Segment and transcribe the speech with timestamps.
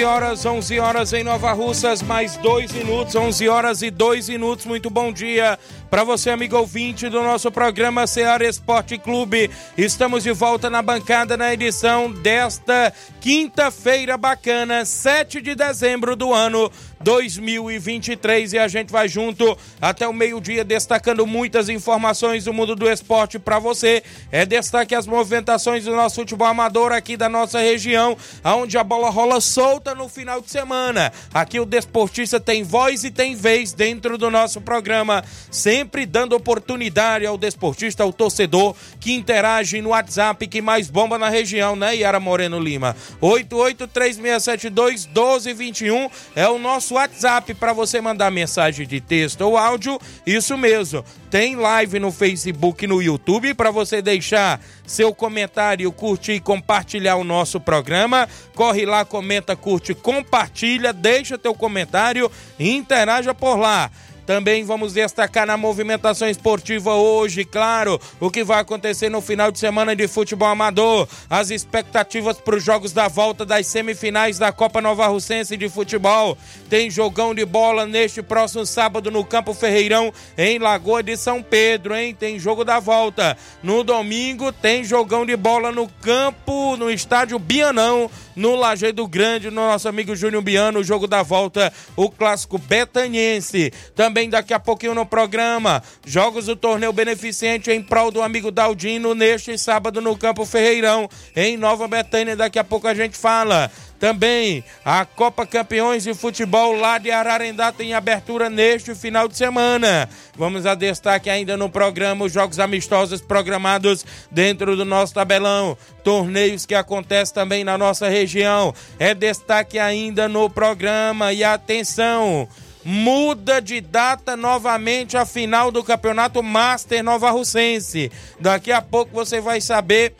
[0.00, 4.64] 11 horas, 11 horas em Nova Russas, mais dois minutos, 11 horas e dois minutos.
[4.64, 5.58] Muito bom dia
[5.90, 9.50] para você, amigo ouvinte do nosso programa Ceará Esporte Clube.
[9.76, 16.70] Estamos de volta na bancada na edição desta quinta-feira bacana, 7 de dezembro do ano
[17.00, 22.88] 2023 e a gente vai junto até o meio-dia destacando muitas informações do mundo do
[22.88, 24.02] esporte para você.
[24.30, 29.10] É destaque as movimentações do nosso futebol amador aqui da nossa região, aonde a bola
[29.10, 31.12] rola solta no final de semana.
[31.34, 37.26] Aqui o desportista tem voz e tem vez dentro do nosso programa, sempre dando oportunidade
[37.26, 42.20] ao desportista, ao torcedor que interage no WhatsApp que mais bomba na região, né, Yara
[42.20, 42.96] Moreno Lima?
[43.20, 50.00] 883672 1221 é o nosso WhatsApp para você mandar mensagem de texto ou áudio.
[50.26, 51.04] Isso mesmo.
[51.30, 57.14] Tem live no Facebook e no YouTube para você deixar seu comentário, curtir e compartilhar
[57.16, 58.28] o nosso programa.
[58.54, 63.90] Corre lá, comenta, curte, compartilha, deixa teu comentário e interaja por lá.
[64.30, 69.58] Também vamos destacar na movimentação esportiva hoje, claro, o que vai acontecer no final de
[69.58, 74.80] semana de futebol amador, as expectativas para os jogos da volta das semifinais da Copa
[74.80, 76.38] Nova Russense de futebol.
[76.68, 81.96] Tem jogão de bola neste próximo sábado no Campo Ferreirão, em Lagoa de São Pedro,
[81.96, 82.14] hein?
[82.14, 83.36] Tem jogo da volta.
[83.64, 88.08] No domingo tem jogão de bola no campo, no estádio Bianão
[88.40, 93.70] no Lajeado Grande, no nosso amigo Júnior Biano, o jogo da volta, o clássico betaniense.
[93.94, 99.14] Também daqui a pouquinho no programa, jogos do torneio beneficente em prol do amigo Daldino
[99.14, 101.06] neste sábado no Campo Ferreirão,
[101.36, 102.34] em Nova Betânia.
[102.34, 103.70] Daqui a pouco a gente fala.
[104.00, 110.08] Também a Copa Campeões de Futebol lá de Ararendá tem abertura neste final de semana.
[110.34, 115.76] Vamos a destaque ainda no programa os jogos amistosos programados dentro do nosso tabelão.
[116.02, 118.74] Torneios que acontecem também na nossa região.
[118.98, 121.34] É destaque ainda no programa.
[121.34, 122.48] E atenção!
[122.82, 128.10] muda de data novamente a final do Campeonato Master Nova Russense.
[128.40, 130.14] Daqui a pouco você vai saber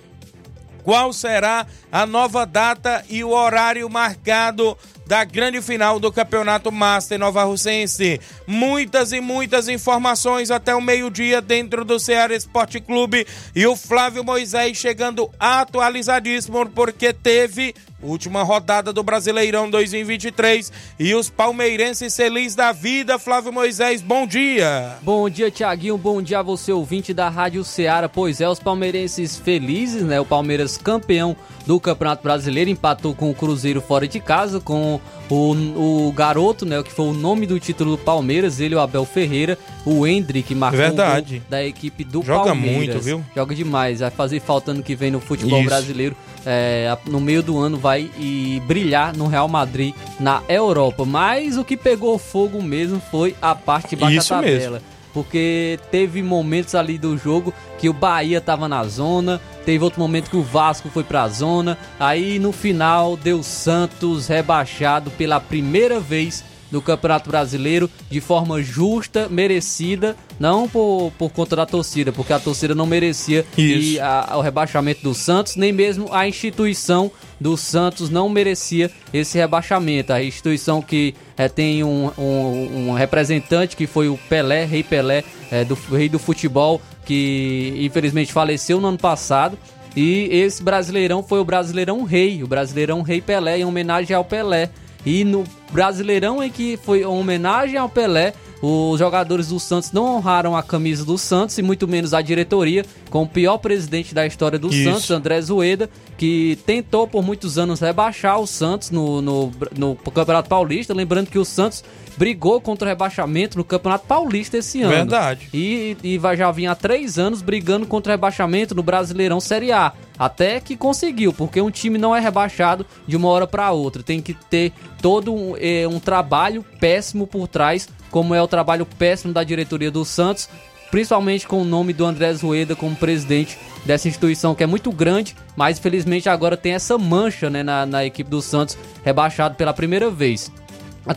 [0.83, 4.77] qual será a nova data e o horário marcado
[5.11, 8.21] da grande final do Campeonato Master Nova Russense.
[8.47, 14.23] Muitas e muitas informações até o meio-dia dentro do Ceará Esporte Clube e o Flávio
[14.23, 22.73] Moisés chegando atualizadíssimo porque teve Última rodada do Brasileirão 2023 e os palmeirenses felizes da
[22.73, 23.19] vida.
[23.19, 24.97] Flávio Moisés, bom dia.
[25.03, 25.99] Bom dia, Tiaguinho.
[25.99, 28.09] Bom dia a você, ouvinte da Rádio Ceará.
[28.09, 30.19] Pois é, os palmeirenses felizes, né?
[30.19, 34.99] O Palmeiras campeão do Campeonato Brasileiro empatou com o Cruzeiro fora de casa, com
[35.37, 36.83] o, o garoto, né?
[36.83, 40.79] Que foi o nome do título do Palmeiras, ele, o Abel Ferreira, o Hendrick marcou
[40.79, 41.43] Verdade.
[41.49, 42.77] da equipe do Joga Palmeiras.
[42.77, 43.25] muito, viu?
[43.35, 44.01] Joga demais.
[44.01, 45.69] Vai fazer falta ano que vem no futebol Isso.
[45.69, 46.17] brasileiro.
[46.45, 51.05] É, no meio do ano vai e brilhar no Real Madrid na Europa.
[51.05, 54.71] Mas o que pegou fogo mesmo foi a parte de baixo Isso da tabela.
[54.73, 54.87] mesmo.
[55.13, 60.31] Porque teve momentos ali do jogo que o Bahia tava na zona, teve outro momento
[60.31, 66.45] que o Vasco foi pra zona, aí no final deu Santos rebaixado pela primeira vez
[66.71, 72.39] no Campeonato Brasileiro de forma justa, merecida, não por, por conta da torcida, porque a
[72.41, 73.93] torcida não merecia Isso.
[73.97, 79.37] e a- o rebaixamento do Santos, nem mesmo a instituição do Santos não merecia esse
[79.39, 80.13] rebaixamento.
[80.15, 85.23] A instituição que eh, tem um, um- um representante que foi o Pelé, Rei Pelé,
[85.53, 89.59] eh, do rei do futebol, que infelizmente faleceu no ano passado.
[89.97, 94.71] E esse Brasileirão foi o Brasileirão Rei, o Brasileirão Rei Pelé, em homenagem ao Pelé.
[95.05, 100.17] E no Brasileirão em que foi uma homenagem ao Pelé, os jogadores do Santos não
[100.17, 104.27] honraram a camisa do Santos e muito menos a diretoria, com o pior presidente da
[104.27, 104.85] história do Isso.
[104.85, 105.89] Santos, André Zueda,
[106.21, 110.93] que tentou por muitos anos rebaixar o Santos no, no, no Campeonato Paulista.
[110.93, 111.83] Lembrando que o Santos
[112.15, 114.91] brigou contra o rebaixamento no Campeonato Paulista esse ano.
[114.91, 115.49] Verdade.
[115.55, 119.73] E, e vai, já vinha há três anos brigando contra o rebaixamento no Brasileirão Série
[119.73, 119.95] A.
[120.19, 124.03] Até que conseguiu, porque um time não é rebaixado de uma hora para outra.
[124.03, 128.85] Tem que ter todo um, é, um trabalho péssimo por trás, como é o trabalho
[128.85, 130.51] péssimo da diretoria do Santos,
[130.91, 135.37] principalmente com o nome do André Rueda como presidente dessa instituição que é muito grande,
[135.57, 140.11] mas infelizmente agora tem essa mancha né, na, na equipe do Santos, rebaixado pela primeira
[140.11, 140.51] vez.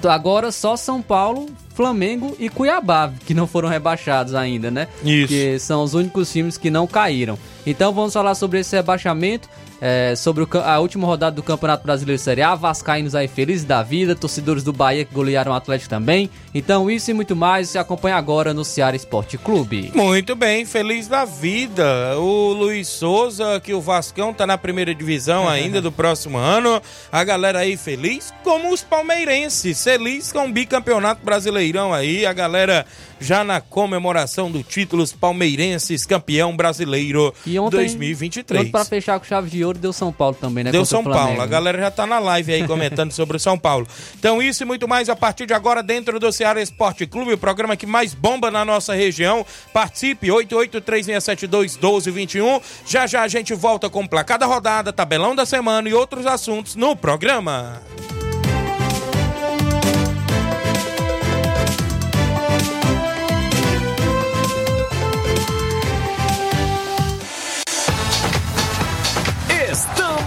[0.10, 4.88] Agora só São Paulo, Flamengo e Cuiabá, que não foram rebaixados ainda, né?
[5.04, 5.28] Isso.
[5.28, 7.38] Que são os únicos times que não caíram.
[7.66, 9.50] Então vamos falar sobre esse rebaixamento
[9.86, 13.84] é, sobre o, a última rodada do Campeonato Brasileiro Série A, Vascaínos aí felizes da
[13.84, 16.30] vida, torcedores do Bahia que golearam o Atlético também.
[16.56, 19.92] Então isso e muito mais se acompanha agora no Ceará Esporte Clube.
[19.94, 22.18] Muito bem, feliz da vida.
[22.18, 26.82] O Luiz Souza, que o Vascão tá na primeira divisão ainda do próximo ano.
[27.12, 32.26] A galera aí feliz, como os palmeirenses, feliz com o bicampeonato brasileirão aí.
[32.26, 32.86] A galera
[33.20, 38.70] já na comemoração do título palmeirenses campeão brasileiro e ontem, 2023.
[38.70, 40.72] Para fechar com chave de ouro deu São Paulo também, né?
[40.72, 41.42] Deu São Paulo.
[41.42, 43.88] A galera já tá na live aí comentando sobre o São Paulo.
[44.18, 47.38] Então isso e muito mais a partir de agora dentro do Ceará Esporte Clube, o
[47.38, 49.46] programa que mais bomba na nossa região.
[49.74, 52.62] Participe 8836721221.
[52.86, 56.76] Já já a gente volta com placar da rodada, tabelão da semana e outros assuntos
[56.76, 57.82] no programa.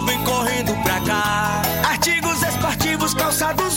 [0.00, 1.62] Vem correndo pra cá.
[1.88, 3.76] Artigos esportivos, calçados,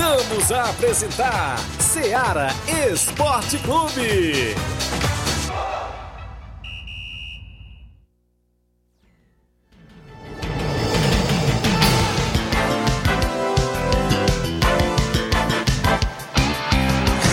[0.00, 2.48] Voltamos a apresentar Seara
[2.90, 4.54] Esporte Clube.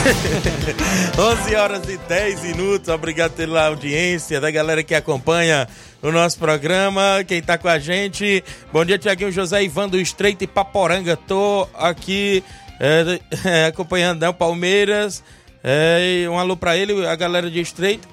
[1.17, 2.89] 11 horas e 10 minutos.
[2.89, 5.69] Obrigado pela audiência da galera que acompanha
[6.01, 7.23] o nosso programa.
[7.27, 8.43] Quem tá com a gente.
[8.71, 11.15] Bom dia, Tiaguinho José Ivan do Estreito e Paporanga.
[11.15, 12.43] Tô aqui
[12.79, 15.23] é, é, acompanhando né, o Palmeiras.
[15.63, 18.07] É, um alô pra ele, a galera de Estreito.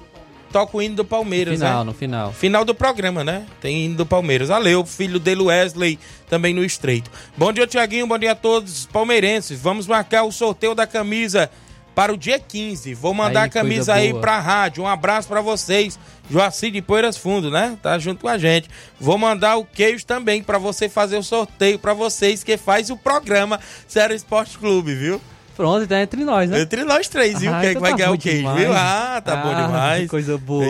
[0.51, 1.83] Toca o hino do Palmeiras, final, né?
[1.83, 3.45] No final, Final do programa, né?
[3.59, 4.47] Tem hino do Palmeiras.
[4.47, 5.99] Valeu, filho dele Wesley,
[6.29, 7.11] também no Estreito.
[7.35, 8.07] Bom dia, Tiaguinho.
[8.07, 9.59] Bom dia a todos palmeirenses.
[9.59, 11.51] Vamos marcar o sorteio da camisa
[11.95, 12.93] para o dia 15.
[12.93, 14.21] Vou mandar aí, a camisa aí boa.
[14.21, 14.83] pra rádio.
[14.83, 15.97] Um abraço para vocês.
[16.29, 17.77] Joaci de Poeiras Fundo, né?
[17.81, 18.69] Tá junto com a gente.
[18.99, 22.97] Vou mandar o queijo também para você fazer o sorteio para vocês que faz o
[22.97, 25.21] programa Sério Esporte Clube, viu?
[25.55, 26.59] Pronto, então é entre nós, né?
[26.59, 27.49] Entre nós três, viu?
[27.53, 28.59] Ah, Quem é então que vai tá ganhar bom o queijo, demais.
[28.59, 28.73] viu?
[28.73, 30.01] Ah, tá bom Ah, demais.
[30.01, 30.67] que coisa boa.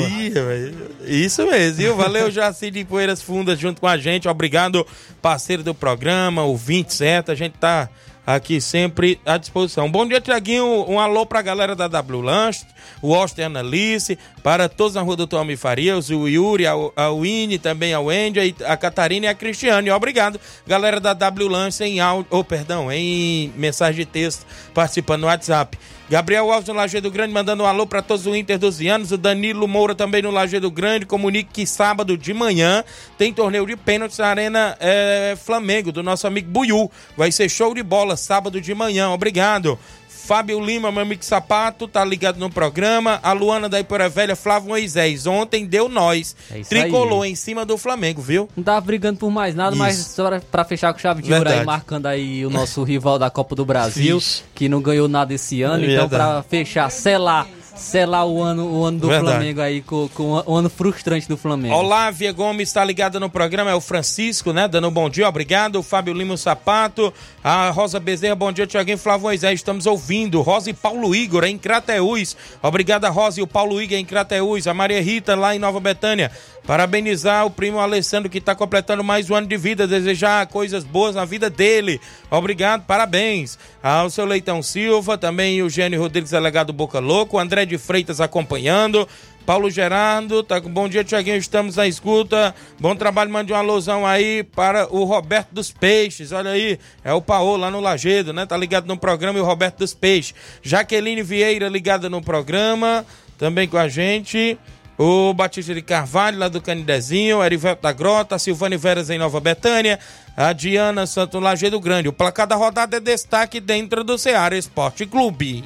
[1.08, 1.96] Isso mesmo, viu?
[1.96, 4.28] Valeu, Jaci de Poeiras Fundas junto com a gente.
[4.28, 4.86] Obrigado,
[5.24, 7.32] parceiro do programa, ouvinte, certo?
[7.32, 7.90] A gente tá
[8.26, 9.90] aqui sempre à disposição.
[9.90, 10.86] Bom dia, Tiaguinho.
[10.90, 12.66] Um alô pra galera da W Lanche,
[13.02, 16.74] o Oster e a Analice, para todos na rua do Tommy Farias, o Yuri, a,
[16.96, 19.92] a Winnie, também a Wendy, a- a Catarina e a Cristiane.
[19.92, 25.28] Obrigado, galera da W Lanche em áudio, oh, perdão, em mensagem de texto participando no
[25.28, 25.78] WhatsApp.
[26.08, 29.12] Gabriel Alves no Lajeado Grande mandando um alô para todos o Inter dos Anos.
[29.12, 31.06] O Danilo Moura também no Lajeado Grande.
[31.06, 32.84] Comunique que sábado de manhã
[33.18, 36.92] tem torneio de pênaltis na Arena eh, Flamengo, do nosso amigo Buiu.
[37.18, 39.10] Vai ser show de bola sábado de manhã.
[39.10, 39.80] Obrigado.
[40.26, 43.20] Fábio Lima, meu amigo Sapato, tá ligado no programa.
[43.22, 45.28] A Luana da Ipora Velha, Flávio Moisés.
[45.28, 46.36] Ontem deu nós.
[46.50, 47.32] É Tricolou aí.
[47.32, 48.50] em cima do Flamengo, viu?
[48.58, 50.16] Não tava brigando por mais nada, mas Isso.
[50.16, 53.54] só pra- fechar com chave de ouro aí, marcando aí o nosso rival da Copa
[53.56, 54.44] do Brasil, Ixi.
[54.56, 55.86] que não ganhou nada esse ano.
[55.86, 59.32] É então, pra fechar, selar, selar o ano, o ano do Verdade.
[59.32, 61.76] Flamengo aí, com, com o ano frustrante do Flamengo.
[61.76, 64.68] Olávia Gomes está ligada no programa, é o Francisco, né?
[64.68, 65.78] Dando um bom dia, obrigado.
[65.78, 67.14] O Fábio Lima Sapato,
[67.44, 70.42] a Rosa Bezerra, bom dia, Tiaguinho Flávio Moisés, estamos ouvindo.
[70.42, 72.36] Rosa e Paulo Igor em Crateús.
[72.62, 74.68] Obrigado a Rosa e o Paulo Igor em Crateús.
[74.68, 76.32] A Maria Rita lá em Nova Betânia.
[76.66, 81.14] Parabenizar o primo Alessandro que está completando mais um ano de vida, desejar coisas boas
[81.14, 82.02] na vida dele.
[82.32, 83.60] Obrigado, parabéns.
[83.84, 89.08] Ao seu Leitão Silva, também o Gênio Rodrigues, delegado Boca Louco, o De Freitas acompanhando.
[89.46, 91.38] Paulo Gerardo, tá com bom dia, Tiaguinho.
[91.38, 92.56] Estamos na escuta.
[92.80, 96.32] Bom trabalho, mande uma alusão aí para o Roberto dos Peixes.
[96.32, 98.46] Olha aí, é o Paô lá no Lagedo, né?
[98.46, 100.34] Tá ligado no programa e o Roberto dos Peixes.
[100.64, 103.06] Jaqueline Vieira ligada no programa,
[103.38, 104.58] também com a gente.
[104.98, 110.00] O Batista de Carvalho, lá do Canidezinho, Erivelto da Grota, Silvane Veras em Nova Betânia,
[110.38, 112.08] a Diana Santo Lagedo Grande.
[112.08, 115.66] O placar da rodada é destaque dentro do Ceará Esporte Clube.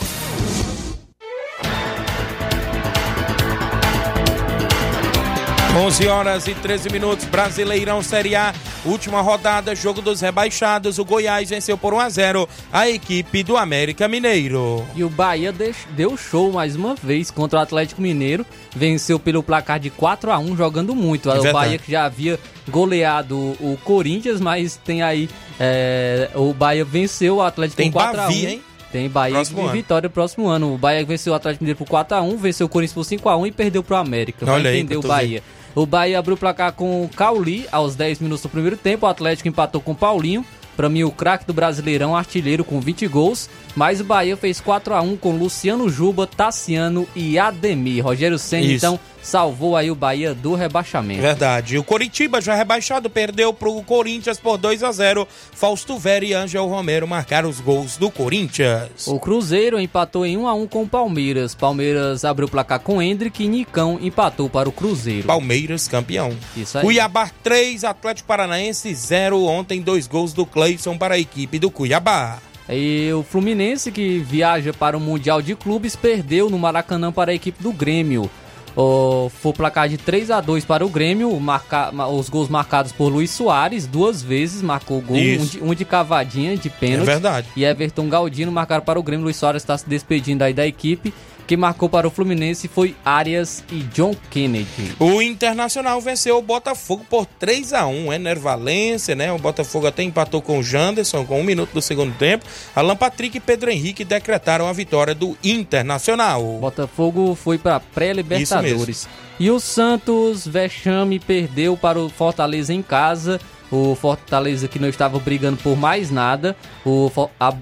[5.73, 8.53] 11 horas e 13 minutos, Brasileirão Série A,
[8.85, 10.99] última rodada, jogo dos rebaixados.
[10.99, 14.85] O Goiás venceu por 1 a 0 a equipe do América Mineiro.
[14.93, 15.55] E o Bahia
[15.91, 18.45] deu show mais uma vez contra o Atlético Mineiro.
[18.75, 21.29] Venceu pelo placar de 4 a 1 jogando muito.
[21.29, 21.53] o verdade.
[21.53, 22.37] Bahia que já havia
[22.69, 25.29] goleado o Corinthians, mas tem aí.
[25.57, 28.61] é, o Bahia venceu o Atlético Tem por 4 a 1 Bahia, hein?
[28.91, 30.73] Tem Bahia Próximo e vitória próximo ano.
[30.73, 33.81] O Bahia venceu o Atlético Mineiro por 4x1, venceu o Corinthians por 5x1 e perdeu
[33.81, 34.45] pro América.
[34.45, 35.41] Vai Olha aí, entender pra o Bahia.
[35.75, 39.05] O Bahia abriu o placar com o Cauli aos 10 minutos do primeiro tempo.
[39.05, 40.45] O Atlético empatou com o Paulinho.
[40.75, 43.49] Pra mim, o craque do Brasileirão, artilheiro com 20 gols.
[43.75, 48.03] Mas o Bahia fez 4x1 com Luciano Juba, Tassiano e Ademir.
[48.03, 51.21] Rogério Senna, então, salvou aí o Bahia do rebaixamento.
[51.21, 51.77] Verdade.
[51.77, 56.67] O Coritiba, já rebaixado, perdeu pro Corinthians por 2 a 0 Fausto Vera e Ângel
[56.67, 59.07] Romero marcaram os gols do Corinthians.
[59.07, 61.55] O Cruzeiro empatou em 1 a 1 com o Palmeiras.
[61.55, 65.27] Palmeiras abriu o placar com Hendrick e Nicão empatou para o Cruzeiro.
[65.27, 66.35] Palmeiras campeão.
[66.55, 66.83] Isso aí.
[66.83, 69.43] Cuiabá 3, Atlético Paranaense 0.
[69.43, 72.39] Ontem, dois gols do Cleison para a equipe do Cuiabá.
[72.69, 77.35] E o Fluminense, que viaja para o Mundial de Clubes, perdeu no Maracanã para a
[77.35, 78.29] equipe do Grêmio.
[78.73, 82.91] Foi o placar de 3 a 2 para o Grêmio, marca- ma- os gols marcados
[82.91, 86.71] por Luiz Soares, duas vezes marcou o gol, um de, um de cavadinha, de É
[86.71, 87.05] pênalti.
[87.05, 87.47] verdade.
[87.55, 89.23] E Everton Galdino marcaram para o Grêmio.
[89.25, 91.13] Luiz Soares está se despedindo aí da equipe.
[91.51, 94.95] Quem marcou para o Fluminense foi Arias e John Kennedy.
[94.97, 99.33] O Internacional venceu o Botafogo por 3 a 1 Ener Valência, né?
[99.33, 102.45] O Botafogo até empatou com o Janderson com um minuto do segundo tempo.
[102.73, 106.41] Alan Patrick e Pedro Henrique decretaram a vitória do Internacional.
[106.61, 109.09] Botafogo foi para pré-Libertadores.
[109.37, 113.41] E o Santos Vexame perdeu para o Fortaleza em casa.
[113.69, 116.55] O Fortaleza que não estava brigando por mais nada.
[116.85, 117.11] O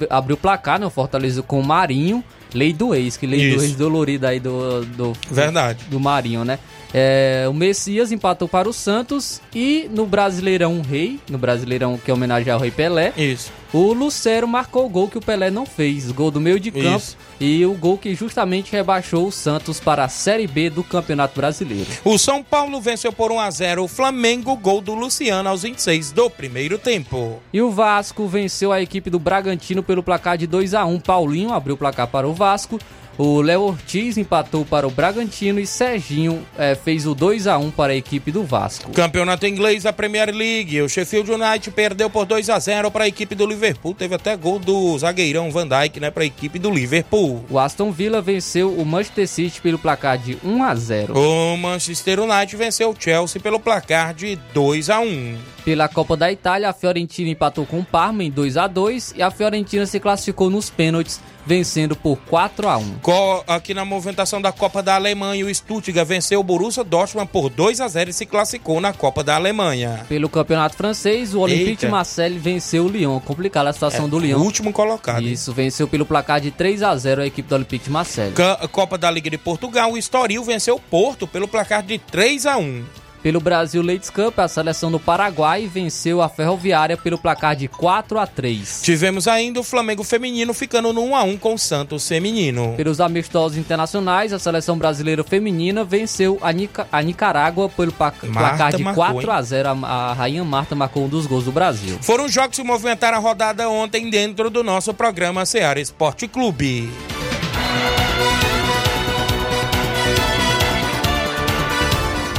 [0.07, 0.85] abriu o placar, né?
[0.85, 2.23] O Fortaleza com o Marinho.
[2.53, 3.65] Lei do ex, que lei do Isso.
[3.65, 5.85] ex dolorida aí do, do, Verdade.
[5.89, 6.57] do Marinho, né?
[6.93, 12.55] É, o Messias empatou para o Santos e no Brasileirão Rei, no Brasileirão que homenageia
[12.55, 13.51] o Rei Pelé, Isso.
[13.71, 16.97] o Lucero marcou o gol que o Pelé não fez, gol do meio de campo
[16.97, 17.17] Isso.
[17.39, 21.89] e o gol que justamente rebaixou o Santos para a Série B do Campeonato Brasileiro.
[22.03, 26.11] O São Paulo venceu por 1 a 0 o Flamengo, gol do Luciano aos 26
[26.11, 27.39] do primeiro tempo.
[27.53, 30.99] E o Vasco venceu a equipe do Bragantino pelo placar de 2 a 1.
[31.01, 32.79] Paulinho abriu o placar para o Vasco.
[33.21, 37.69] O Léo Ortiz empatou para o Bragantino e Serginho eh, fez o 2 a 1
[37.71, 38.93] para a equipe do Vasco.
[38.93, 40.81] Campeonato inglês da Premier League.
[40.81, 43.93] O Sheffield United perdeu por 2 a 0 para a equipe do Liverpool.
[43.93, 47.43] Teve até gol do zagueirão Van Dijk, né, para a equipe do Liverpool.
[47.49, 51.19] O Aston Villa venceu o Manchester City pelo placar de 1 a 0.
[51.19, 55.37] O Manchester United venceu o Chelsea pelo placar de 2 a 1.
[55.69, 59.21] Pela Copa da Itália, a Fiorentina empatou com o Parma em 2 a 2 e
[59.21, 62.95] a Fiorentina se classificou nos pênaltis, vencendo por 4 a 1.
[63.03, 67.51] Co- Aqui na movimentação da Copa da Alemanha, o Stuttgart venceu o Borussia Dortmund por
[67.51, 70.03] 2 a 0 e se classificou na Copa da Alemanha.
[70.09, 73.19] Pelo Campeonato Francês, o Olympique de Marseille venceu o Lyon.
[73.19, 74.39] Complicada a situação do O Lyon.
[74.39, 75.21] último colocado.
[75.21, 78.33] Isso, venceu pelo placar de 3 a 0 a equipe do Olympique de Marseille.
[78.71, 82.57] Copa da Liga de Portugal, o Estoril venceu o Porto pelo placar de 3 a
[82.57, 82.83] 1.
[83.21, 88.17] Pelo Brasil Ladies Cup, a seleção do Paraguai venceu a Ferroviária pelo placar de 4
[88.17, 88.81] a 3.
[88.81, 92.73] Tivemos ainda o Flamengo feminino ficando no 1 a 1 com o Santos feminino.
[92.77, 98.73] Pelos amistosos internacionais, a seleção brasileira feminina venceu a, Nica- a Nicarágua pelo pa- placar
[98.75, 99.69] de marcou, 4 a 0.
[99.69, 101.97] A, a Rainha Marta marcou um dos gols do Brasil.
[102.01, 106.89] Foram os jogos que movimentaram a rodada ontem dentro do nosso programa Seara Esporte Clube.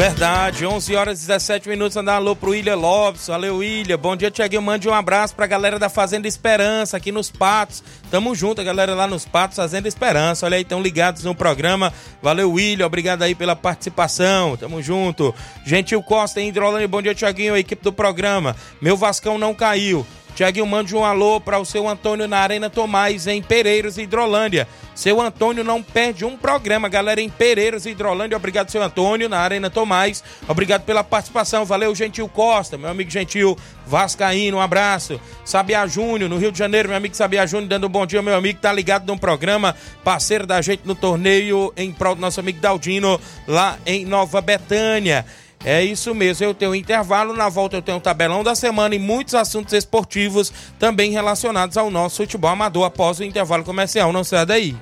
[0.00, 1.94] Verdade, 11 horas e 17 minutos.
[1.94, 3.26] Andar alô pro William Lopes.
[3.26, 3.98] Valeu, William.
[3.98, 4.62] Bom dia, Tiaguinho.
[4.62, 7.84] Mande um abraço pra galera da Fazenda Esperança aqui nos Patos.
[8.10, 10.46] Tamo junto, a galera lá nos Patos, Fazenda Esperança.
[10.46, 11.92] Olha aí, estão ligados no programa.
[12.22, 12.86] Valeu, William.
[12.86, 14.56] Obrigado aí pela participação.
[14.56, 15.34] Tamo junto.
[15.66, 16.88] Gentil Costa Hidrolândia.
[16.88, 17.54] Bom dia, Tiaguinho.
[17.54, 18.56] Equipe do programa.
[18.80, 20.06] Meu Vascão não caiu.
[20.34, 24.66] Tiaguinho, mande um alô para o seu Antônio na Arena Tomás, em Pereiros, Hidrolândia.
[24.94, 28.36] Seu Antônio não perde um programa, galera, em Pereiros, Hidrolândia.
[28.36, 30.22] Obrigado, seu Antônio, na Arena Tomás.
[30.48, 31.64] Obrigado pela participação.
[31.64, 33.56] Valeu, Gentil Costa, meu amigo Gentil
[33.86, 35.20] Vascaíno, um abraço.
[35.44, 38.36] Sabiá Júnior, no Rio de Janeiro, meu amigo Sabiá Júnior, dando um bom dia, meu
[38.36, 42.60] amigo, tá ligado no programa, parceiro da gente no torneio, em prol do nosso amigo
[42.60, 45.24] Daldino, lá em Nova Betânia.
[45.62, 48.94] É isso mesmo, eu tenho um intervalo, na volta eu tenho um tabelão da semana
[48.94, 54.10] e muitos assuntos esportivos também relacionados ao nosso futebol amador após o intervalo comercial.
[54.10, 54.76] Não sai daí.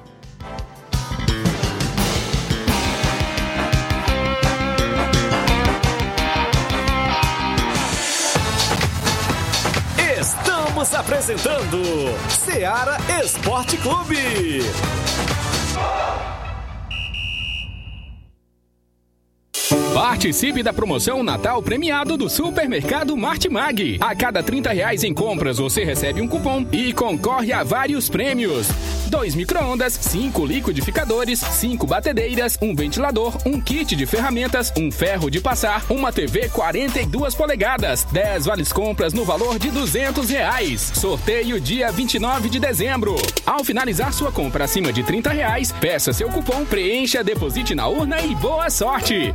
[10.21, 11.83] Estamos apresentando
[12.29, 14.62] Seara Esporte Clube.
[19.94, 23.98] Participe da promoção Natal premiado do Supermercado Martimag.
[24.01, 28.68] A cada 30 reais em compras você recebe um cupom e concorre a vários prêmios.
[29.09, 35.40] Dois micro-ondas, cinco liquidificadores, cinco batedeiras, um ventilador, um kit de ferramentas, um ferro de
[35.40, 40.92] passar, uma TV 42 polegadas, 10 vales compras no valor de 200 reais.
[40.94, 43.16] Sorteio dia 29 de dezembro.
[43.46, 48.20] Ao finalizar sua compra acima de 30 reais, peça seu cupom, preencha, deposite na urna
[48.20, 49.35] e boa sorte.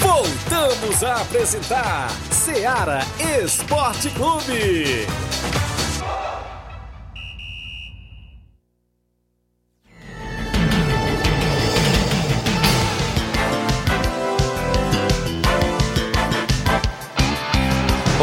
[0.00, 2.98] Voltamos a apresentar Seara
[3.40, 5.33] Esporte Clube.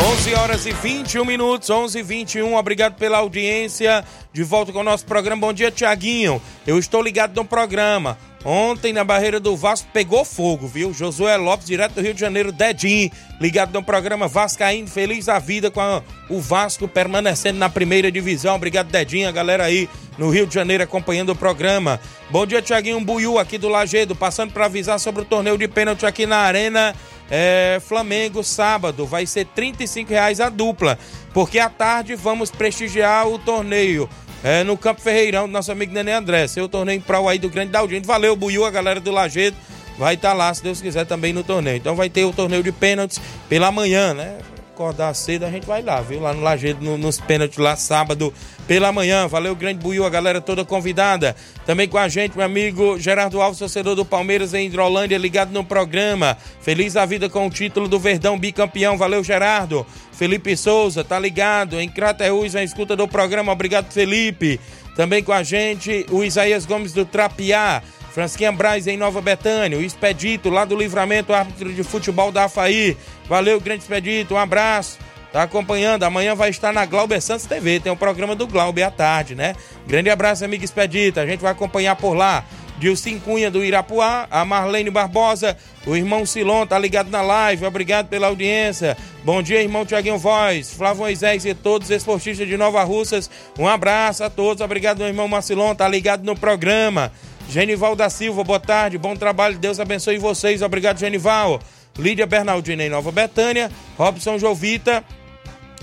[0.04, 2.56] 11 horas e 21 minutos, 11 e 21.
[2.56, 4.04] Obrigado pela audiência.
[4.34, 5.42] De volta com o nosso programa.
[5.48, 6.42] Bom dia, Tiaguinho.
[6.66, 8.18] Eu estou ligado no programa.
[8.44, 10.92] Ontem na barreira do Vasco pegou fogo, viu?
[10.92, 15.70] Josué Lopes, direto do Rio de Janeiro, Dedim, ligado no programa Vascaíno, feliz a vida
[15.70, 18.56] com a- o Vasco permanecendo na primeira divisão.
[18.56, 19.88] Obrigado, Dedinho, a galera aí
[20.18, 22.00] no Rio de Janeiro acompanhando o programa.
[22.32, 26.04] Bom dia, Tiaguinho Buiu, aqui do Lagedo, passando para avisar sobre o torneio de pênalti
[26.08, 26.96] aqui na Arena
[27.32, 29.06] é, Flamengo, sábado.
[29.06, 31.00] Vai ser 35 reais a dupla,
[31.34, 34.10] porque à tarde vamos prestigiar o torneio.
[34.44, 36.48] É, no Campo Ferreirão, do nosso amigo Nenê André.
[36.48, 38.04] Seu torneio em prol aí do Grande Daldinho.
[38.04, 39.56] Valeu, Buiu, a galera do Lagedo.
[39.98, 41.78] Vai estar lá, se Deus quiser, também no torneio.
[41.78, 44.40] Então vai ter o torneio de pênaltis pela manhã, né?
[44.82, 46.20] Acordar cedo, a gente vai lá, viu?
[46.22, 48.34] Lá no Lagedo, no- nos pênaltis lá, sábado
[48.68, 49.28] pela manhã.
[49.28, 51.36] Valeu, Grande Buiu, a galera toda convidada.
[51.68, 55.64] Também com a gente, meu amigo Gerardo Alves, torcedor do Palmeiras em Hidrolândia, ligado no
[55.64, 56.36] programa.
[56.62, 58.98] Feliz da vida com o título do Verdão bicampeão.
[58.98, 59.86] Valeu, Gerardo.
[60.14, 61.80] Felipe Souza, tá ligado?
[61.80, 63.52] Em Crateús, na escuta do programa.
[63.52, 64.60] Obrigado, Felipe.
[64.96, 67.84] Também com a gente, o Isaías Gomes do Trapiá.
[68.14, 72.98] Fransquinha Braz em Nova Betânia, o Expedito lá do Livramento, árbitro de futebol da AFAI.
[73.28, 75.00] Valeu, grande Expedito, um abraço.
[75.32, 78.92] Tá acompanhando, amanhã vai estar na Glauber Santos TV, tem o programa do Glauber à
[78.92, 79.56] tarde, né?
[79.88, 82.44] Grande abraço, amigo Expedito, a gente vai acompanhar por lá.
[82.78, 88.10] Dilcim Cunha do Irapuá, a Marlene Barbosa, o irmão Silon tá ligado na live, obrigado
[88.10, 88.98] pela audiência.
[89.24, 93.30] Bom dia, irmão Tiaguinho Voz, Flávio Moisés e todos os esportistas de Nova Russas.
[93.58, 97.12] Um abraço a todos, obrigado, meu irmão Marcilon, tá ligado no programa.
[97.52, 101.60] Genival da Silva, boa tarde, bom trabalho, Deus abençoe vocês, obrigado, Genival.
[102.00, 105.04] Lídia Bernardina em Nova Betânia, Robson Jovita,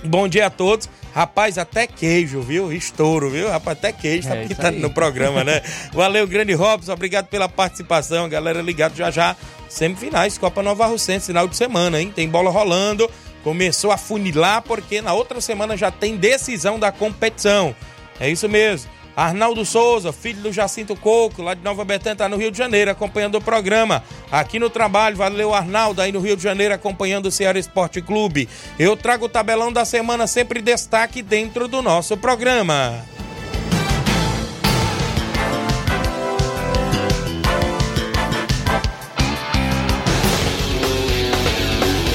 [0.02, 0.88] bom dia a todos.
[1.14, 2.72] Rapaz, até queijo, viu?
[2.72, 3.50] Estouro, viu?
[3.50, 4.78] Rapaz, até queijo tá É, aí.
[4.78, 5.60] no programa, né?
[5.92, 9.36] Valeu, grande Robson, obrigado pela participação, galera ligado já já.
[9.68, 12.10] Semifinais, Copa Nova Russense, final de semana, hein?
[12.16, 13.10] Tem bola rolando,
[13.44, 17.76] começou a funilar, porque na outra semana já tem decisão da competição.
[18.18, 18.90] É isso mesmo.
[19.18, 22.88] Arnaldo Souza, filho do Jacinto Coco, lá de Nova Betânia, tá no Rio de Janeiro,
[22.88, 24.00] acompanhando o programa.
[24.30, 28.48] Aqui no trabalho, valeu Arnaldo, aí no Rio de Janeiro, acompanhando o Ceará Esporte Clube.
[28.78, 33.04] Eu trago o tabelão da semana, sempre destaque dentro do nosso programa.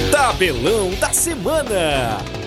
[0.10, 2.43] Tabelão da semana.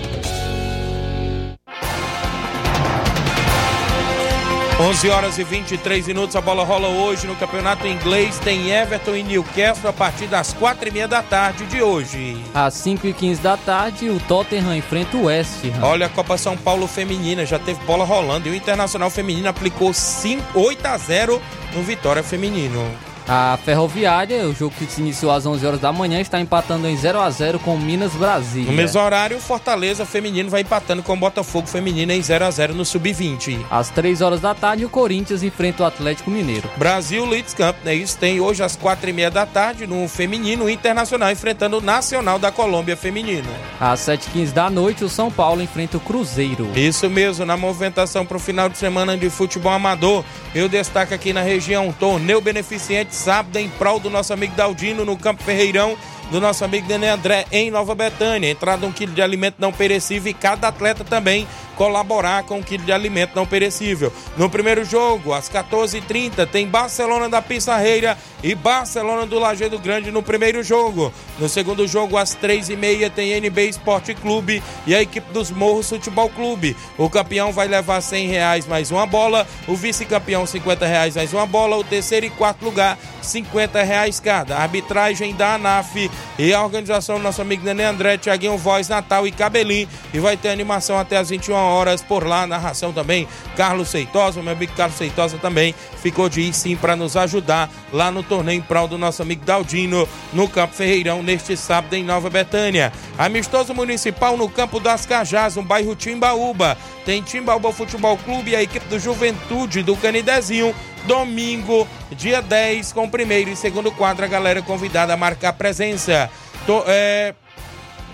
[4.79, 8.37] Onze horas e 23 minutos, a bola rola hoje no Campeonato Inglês.
[8.37, 12.37] Tem Everton e Newcastle a partir das quatro e meia da tarde de hoje.
[12.53, 15.83] Às 5h15 da tarde, o Tottenham enfrenta o West Ham.
[15.83, 19.91] Olha, a Copa São Paulo Feminina já teve bola rolando e o Internacional Feminino aplicou
[19.91, 21.41] 5, 8 a 0
[21.73, 22.87] no Vitória Feminino.
[23.29, 26.95] A Ferroviária, o jogo que se iniciou às 11 horas da manhã, está empatando em
[26.95, 28.71] 0 a 0 com o Minas Brasília.
[28.71, 32.51] No mesmo horário, o Fortaleza Feminino vai empatando com o Botafogo Feminino em 0 a
[32.51, 33.65] 0 no Sub-20.
[33.69, 36.69] Às 3 horas da tarde, o Corinthians enfrenta o Atlético Mineiro.
[36.77, 37.93] Brasil Leeds Camp, né?
[37.93, 42.39] Isso tem hoje às quatro e meia da tarde no Feminino Internacional enfrentando o Nacional
[42.39, 43.49] da Colômbia Feminino.
[43.77, 46.69] Às 7h15 da noite, o São Paulo enfrenta o Cruzeiro.
[46.77, 50.23] Isso mesmo, na movimentação para o final de semana de futebol amador,
[50.55, 55.17] eu destaco aqui na região torneio beneficente sábado em prol do nosso amigo Daldino no
[55.17, 55.97] Campo Ferreirão,
[56.31, 58.49] do nosso amigo Nenê André em Nova Betânia.
[58.49, 62.83] Entrada um quilo de alimento não perecível e cada atleta também colaborar com um quilo
[62.83, 64.11] de alimento não perecível.
[64.35, 70.23] No primeiro jogo, às 14h30, tem Barcelona da Pissarreira e Barcelona do Lajeado Grande no
[70.23, 71.13] primeiro jogo.
[71.39, 76.29] No segundo jogo, às 3h30, tem NB Esporte Clube e a equipe dos Morros Futebol
[76.29, 76.75] Clube.
[76.97, 81.45] O campeão vai levar 100 reais mais uma bola, o vice-campeão 50 reais mais uma
[81.45, 84.57] bola, o terceiro e quarto lugar 50 reais cada.
[84.57, 86.09] A arbitragem da ANAF
[86.39, 89.87] e a organização do nosso amigo Nenê André, Tiaguinho Voz, Natal e Cabelim.
[90.13, 91.66] E vai ter animação até as 21 horas
[92.07, 92.45] por lá.
[92.47, 97.15] Narração também, Carlos Seitosa, meu amigo Carlos Seitosa também ficou de ir sim para nos
[97.17, 101.93] ajudar lá no torneio em prol do nosso amigo Daldino no Campo Ferreirão neste sábado
[101.93, 102.91] em Nova Betânia.
[103.17, 106.77] Amistoso municipal no Campo das Cajás, no bairro Timbaúba.
[107.05, 110.73] Tem Timbaúba Futebol Clube e a equipe do Juventude do Canidezinho
[111.05, 116.29] domingo, dia 10, com primeiro e segundo quadro, a galera convidada a marcar presença.
[116.65, 117.33] To- é,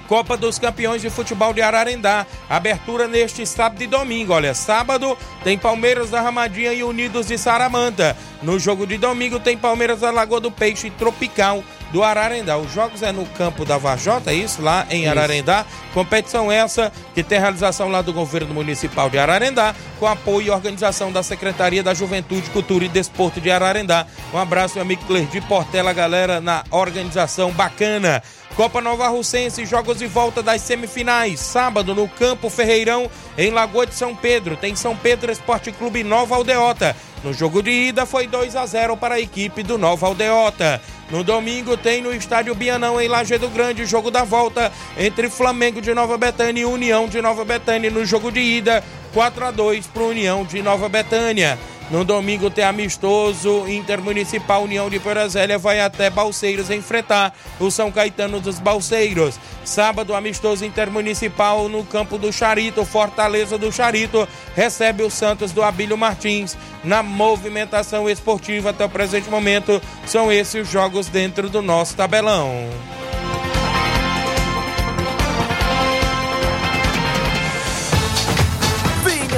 [0.08, 2.26] Copa dos Campeões de Futebol de Ararendá.
[2.50, 4.34] Abertura neste sábado e domingo.
[4.34, 8.16] Olha, sábado tem Palmeiras da Ramadinha e Unidos de Saramanta.
[8.42, 12.58] No jogo de domingo tem Palmeiras da Lagoa do Peixe e Tropical do Ararendá.
[12.58, 14.63] Os jogos é no campo da Vajota, é isso?
[14.63, 15.63] Lá em Ararendá.
[15.93, 21.12] Competição essa que tem realização lá do governo municipal de Ararendá, com apoio e organização
[21.12, 24.08] da Secretaria da Juventude, Cultura e Desporto de Ararendá.
[24.34, 28.23] Um abraço, meu amigo Clerdi Portela, galera, na organização bacana.
[28.56, 31.39] Copa Nova Russense, jogos de volta das semifinais.
[31.39, 34.58] Sábado no Campo Ferreirão, em Lagoa de São Pedro.
[34.58, 36.95] Tem São Pedro Esporte Clube Nova Aldeota.
[37.23, 40.82] No jogo de ida foi 2 a 0 para a equipe do Nova Aldeota.
[41.13, 45.80] No domingo tem no estádio Bianão em Lajeado Grande o jogo da volta entre Flamengo
[45.80, 49.86] de Nova Betânia e União de Nova Betânia no jogo de ida 4 a 2
[49.86, 51.60] para União de Nova Betânia.
[51.91, 58.39] No domingo tem amistoso Intermunicipal União de Porazélia vai até Balseiros enfrentar o São Caetano
[58.39, 59.39] dos Balseiros.
[59.63, 65.98] Sábado amistoso Intermunicipal no campo do Charito, Fortaleza do Charito recebe o Santos do Abílio
[65.98, 66.58] Martins.
[66.84, 72.69] Na movimentação esportiva até o presente momento são esses os jogos dentro do nosso tabelão.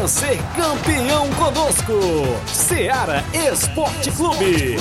[0.07, 1.93] Ser campeão conosco.
[2.45, 4.77] Seara Esporte Clube.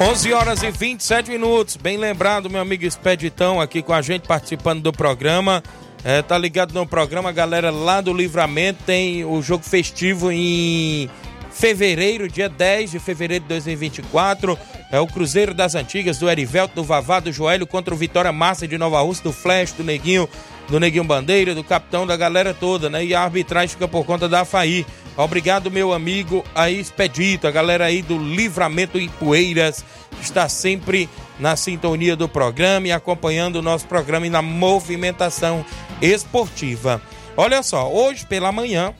[0.00, 1.76] 11 horas e 27 minutos.
[1.76, 5.60] Bem lembrado, meu amigo Expeditão aqui com a gente participando do programa.
[6.04, 8.84] É, tá ligado no programa, galera lá do Livramento.
[8.84, 11.10] Tem o jogo festivo em
[11.54, 14.58] fevereiro, dia 10 de fevereiro de 2024.
[14.90, 18.66] É o Cruzeiro das Antigas, do Erivelto, do Vavá, do Joelho contra o Vitória Massa
[18.66, 20.28] de Nova Rússia, do Flash, do Neguinho,
[20.68, 23.04] do Neguinho Bandeira, do capitão da galera toda, né?
[23.04, 24.84] E a arbitragem fica por conta da FAI.
[25.16, 29.84] Obrigado, meu amigo aí, Expedito, a galera aí do Livramento em Poeiras,
[30.20, 35.64] está sempre na sintonia do programa e acompanhando o nosso programa e na movimentação
[36.02, 37.00] esportiva.
[37.36, 38.92] Olha só, hoje pela manhã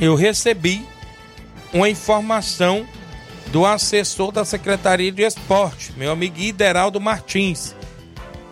[0.00, 0.82] eu recebi
[1.72, 2.86] uma informação
[3.48, 7.74] do assessor da Secretaria de Esporte, meu amigo Ideraldo Martins,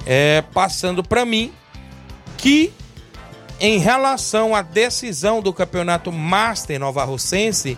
[0.07, 1.53] é, passando para mim
[2.37, 2.73] que
[3.61, 7.77] em relação à decisão do campeonato Master Nova Russense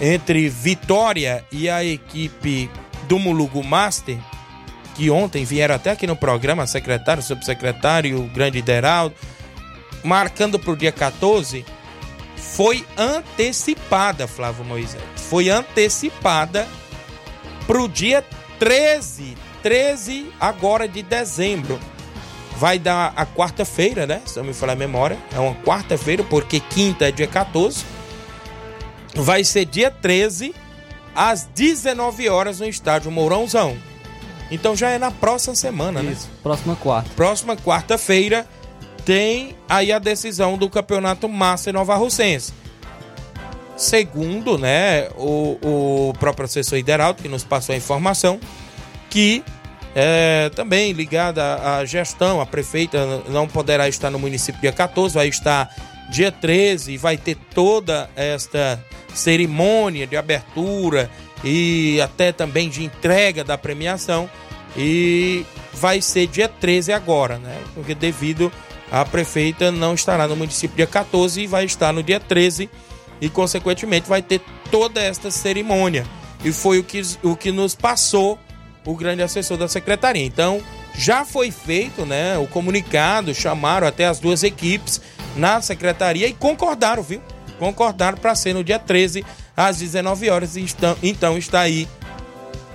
[0.00, 2.70] entre Vitória e a equipe
[3.08, 4.18] do Mulugu Master,
[4.94, 9.14] que ontem vieram até aqui no programa, secretário, subsecretário, o grande Ideraldo,
[10.02, 11.64] marcando para o dia 14,
[12.42, 15.02] foi antecipada, Flávio Moisés.
[15.16, 16.68] Foi antecipada
[17.66, 18.24] para o dia
[18.58, 21.80] 13, 13 agora de dezembro.
[22.58, 24.20] Vai dar a quarta-feira, né?
[24.26, 25.18] Se não me falar a memória.
[25.34, 27.84] É uma quarta-feira, porque quinta é dia 14.
[29.14, 30.54] Vai ser dia 13,
[31.14, 33.76] às 19 horas, no estádio Mourãozão.
[34.50, 36.12] Então já é na próxima semana, né?
[36.12, 37.10] Isso, próxima quarta.
[37.16, 38.46] Próxima quarta-feira
[39.04, 42.52] tem aí a decisão do Campeonato Master Nova Russense.
[43.76, 48.38] Segundo, né, o, o próprio assessor Ideraldo, que nos passou a informação,
[49.10, 49.42] que
[49.94, 55.28] é, também ligada à gestão, a prefeita não poderá estar no município dia 14, vai
[55.28, 55.68] estar
[56.10, 58.82] dia 13 e vai ter toda esta
[59.14, 61.10] cerimônia de abertura
[61.42, 64.30] e até também de entrega da premiação
[64.76, 67.58] e vai ser dia 13 agora, né?
[67.74, 68.52] Porque devido
[68.92, 72.68] a prefeita não estará no município dia 14 e vai estar no dia 13
[73.22, 76.04] e consequentemente vai ter toda esta cerimônia.
[76.44, 78.38] E foi o que, o que nos passou
[78.84, 80.22] o grande assessor da secretaria.
[80.22, 80.60] Então,
[80.94, 85.00] já foi feito, né, o comunicado, chamaram até as duas equipes
[85.36, 87.22] na secretaria e concordaram, viu?
[87.58, 89.24] Concordaram para ser no dia 13
[89.56, 91.88] às 19 horas e estão, então está aí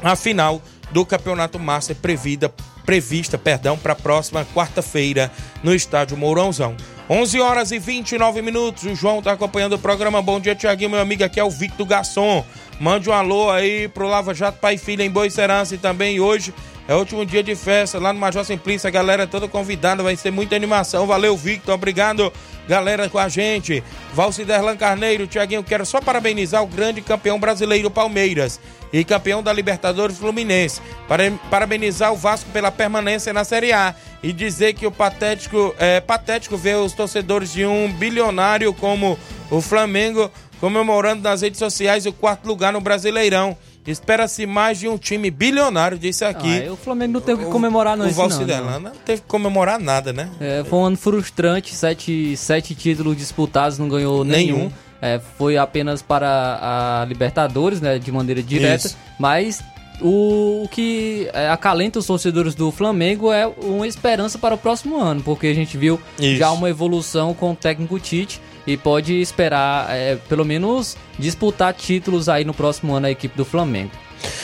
[0.02, 2.52] a final do Campeonato Master previda,
[2.88, 5.30] prevista, perdão, para a próxima quarta-feira
[5.62, 6.74] no estádio Mourãozão.
[7.10, 8.86] 11 horas e 29 minutos.
[8.86, 10.22] O João está acompanhando o programa.
[10.22, 11.22] Bom dia, Tiaguinho, meu amigo.
[11.22, 12.46] Aqui é o Victor Garçom.
[12.80, 16.54] Mande um alô aí pro Lava Jato Pai Filha em Boa Serança e também hoje
[16.88, 18.88] é o último dia de festa lá no Major Simplício.
[18.88, 21.06] A galera é toda convidada, vai ser muita animação.
[21.06, 21.76] Valeu, Victor.
[21.76, 22.32] Obrigado,
[22.68, 23.84] galera, com a gente.
[24.14, 28.60] Valciderlan Carneiro, Tiaguinho, quero só parabenizar o grande campeão brasileiro Palmeiras
[28.94, 30.82] e campeão da Libertadores Fluminense.
[31.10, 36.00] Para, parabenizar o Vasco pela permanência na Série A e dizer que o patético é
[36.00, 39.20] patético ver os torcedores de um bilionário como
[39.52, 43.58] o Flamengo comemorando nas redes sociais o quarto lugar no Brasileirão.
[43.88, 46.68] Espera-se mais de um time bilionário, disse aqui.
[46.68, 49.80] Ah, o Flamengo não teve que comemorar não, o isso não, não teve que comemorar
[49.80, 50.30] nada, né?
[50.40, 54.58] É, foi um ano frustrante, sete, sete títulos disputados, não ganhou nenhum.
[54.58, 54.72] Nenhum.
[55.02, 58.98] É, foi apenas para a Libertadores, né, de maneira direta, Isso.
[59.20, 59.64] mas
[60.02, 65.00] o, o que é, acalenta os torcedores do Flamengo é uma esperança para o próximo
[65.00, 66.38] ano, porque a gente viu Isso.
[66.38, 72.28] já uma evolução com o técnico Tite e pode esperar, é, pelo menos, disputar títulos
[72.28, 73.92] aí no próximo ano a equipe do Flamengo.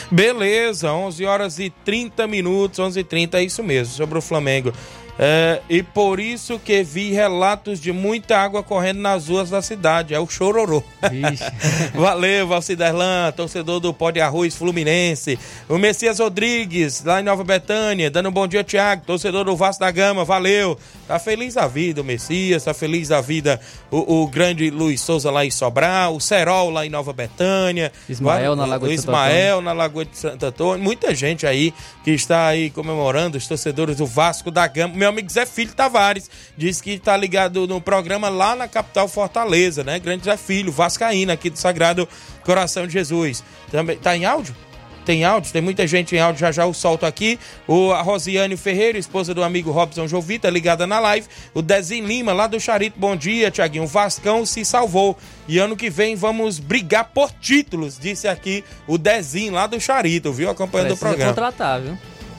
[0.10, 4.72] Beleza, 11 horas e 30 minutos, 11 e 30 é isso mesmo, sobre o Flamengo.
[5.18, 10.14] É, e por isso que vi relatos de muita água correndo nas ruas da cidade,
[10.14, 10.84] é o chororô.
[11.94, 15.38] Valeu, Valciderlan, torcedor do Pó de Arroz Fluminense.
[15.70, 19.82] O Messias Rodrigues, lá em Nova Betânia, dando um bom dia, Tiago, torcedor do Vasco
[19.82, 20.78] da Gama, valeu.
[21.08, 23.60] Tá feliz a vida o Messias, tá feliz a vida
[23.92, 27.92] o, o grande Luiz Souza lá em Sobral, o Serol lá em Nova Betânia.
[28.10, 30.84] Ismael na Lagoa Ismael na Lagoa de Santo Antônio.
[30.84, 31.74] Muita gente aí
[32.04, 35.03] que está aí comemorando, os torcedores do Vasco da Gama.
[35.04, 39.84] Meu amigo Zé Filho Tavares disse que está ligado no programa lá na capital Fortaleza,
[39.84, 40.00] né?
[40.00, 42.08] Grande Zé Filho, Vascaína, aqui do Sagrado
[42.46, 43.44] Coração de Jesus.
[43.70, 44.56] Também tá em áudio?
[45.06, 47.38] Tem áudio, tem muita gente em áudio, já já o solto aqui.
[47.68, 51.28] O, a Rosiane Ferreira, esposa do amigo Robson Jovita, ligada na live.
[51.54, 53.84] O Dezinho Lima, lá do Charito, bom dia, Tiaguinho.
[53.84, 55.18] O Vascão se salvou.
[55.50, 60.32] E ano que vem vamos brigar por títulos, disse aqui o Dezinho, lá do Charito,
[60.32, 60.50] viu?
[60.50, 61.34] Acompanhando Precisa o programa.
[61.34, 61.98] contratar, viu?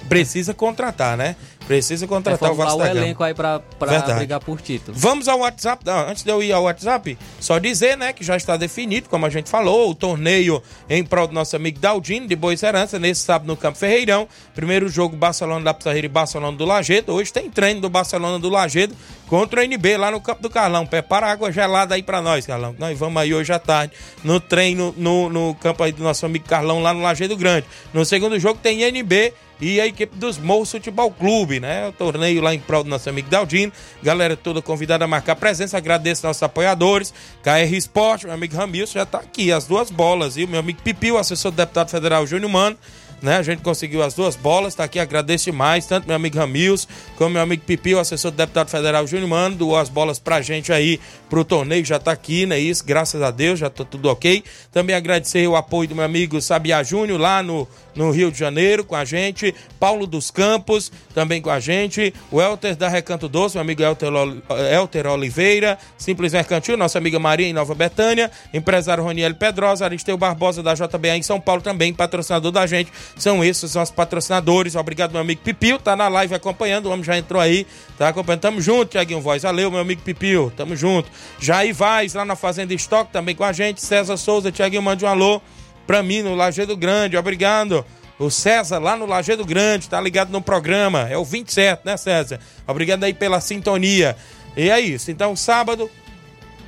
[0.09, 1.37] Precisa contratar, né?
[1.67, 3.07] Precisa contratar o Reformular Vasco o da Gama.
[3.07, 4.19] elenco aí pra, pra Verdade.
[4.19, 4.97] brigar por título.
[4.97, 5.85] Vamos ao WhatsApp.
[5.85, 9.25] Não, antes de eu ir ao WhatsApp, só dizer, né, que já está definido, como
[9.25, 13.23] a gente falou, o torneio em prol do nosso amigo Daldino, de Boa Serança, nesse
[13.23, 14.29] sábado no Campo Ferreirão.
[14.55, 17.13] Primeiro jogo, Barcelona da Pizarreira e Barcelona do Lagedo.
[17.15, 18.95] Hoje tem treino do Barcelona do Lagedo
[19.27, 20.87] contra o NB lá no Campo do Carlão.
[20.87, 22.75] Prepara água gelada aí pra nós, Carlão.
[22.79, 26.45] Nós vamos aí hoje à tarde no treino no, no campo aí do nosso amigo
[26.47, 27.67] Carlão lá no Lagedo Grande.
[27.93, 31.89] No segundo jogo tem NB e a equipe dos Morros Futebol Clube, né?
[31.89, 33.73] O torneio lá em prol do nosso amigo Daldino.
[34.03, 35.77] Galera toda convidada a marcar presença.
[35.77, 37.15] Agradeço nossos apoiadores.
[37.43, 39.53] KR Sport, meu amigo Ramilson já tá aqui.
[39.53, 40.49] As duas bolas, viu?
[40.49, 42.77] Meu amigo Pipiu, assessor do deputado federal Júnior Mano.
[43.25, 43.39] Né?
[43.39, 46.87] A gente conseguiu as duas bolas, tá aqui, agradeço demais, tanto meu amigo Ramils,
[47.17, 50.71] como meu amigo Pipiu, assessor do deputado federal Júnior Mano, doou as bolas pra gente
[50.71, 52.59] aí pro torneio, já tá aqui, né?
[52.59, 54.45] Isso, graças a Deus, já tá tudo ok.
[54.71, 58.85] Também agradecer o apoio do meu amigo Sabiá Júnior, lá no, no Rio de Janeiro,
[58.85, 63.57] com a gente, Paulo dos Campos, também com a gente, o Elter da Recanto Doce,
[63.57, 64.37] meu amigo Elter, Ol-
[64.73, 70.63] Elter Oliveira, Simples Mercantil, nossa amiga Maria em Nova Betânia, empresário Roniel Pedrosa, Aristeu Barbosa
[70.63, 72.91] da JBA em São Paulo também, patrocinador da gente.
[73.17, 74.75] São esses os nossos patrocinadores.
[74.75, 77.67] Obrigado, meu amigo Pipil, tá na live acompanhando, o homem já entrou aí,
[77.99, 78.41] tá acompanhando.
[78.41, 79.43] Tamo junto, Tiaguinho Voz.
[79.43, 81.11] Valeu, meu amigo Pipil, tamo junto.
[81.41, 83.81] Jair Vaz, lá na Fazenda Estoque, também com a gente.
[83.81, 85.41] César Souza, Tiaguinho, mande um alô
[85.87, 87.85] pra mim no Lajeado Grande, obrigado.
[88.19, 91.09] O César, lá no Lajeado Grande, tá ligado no programa.
[91.09, 92.39] É o 27, né, César?
[92.67, 94.17] Obrigado aí pela sintonia.
[94.57, 95.11] E é isso.
[95.11, 95.91] Então, sábado,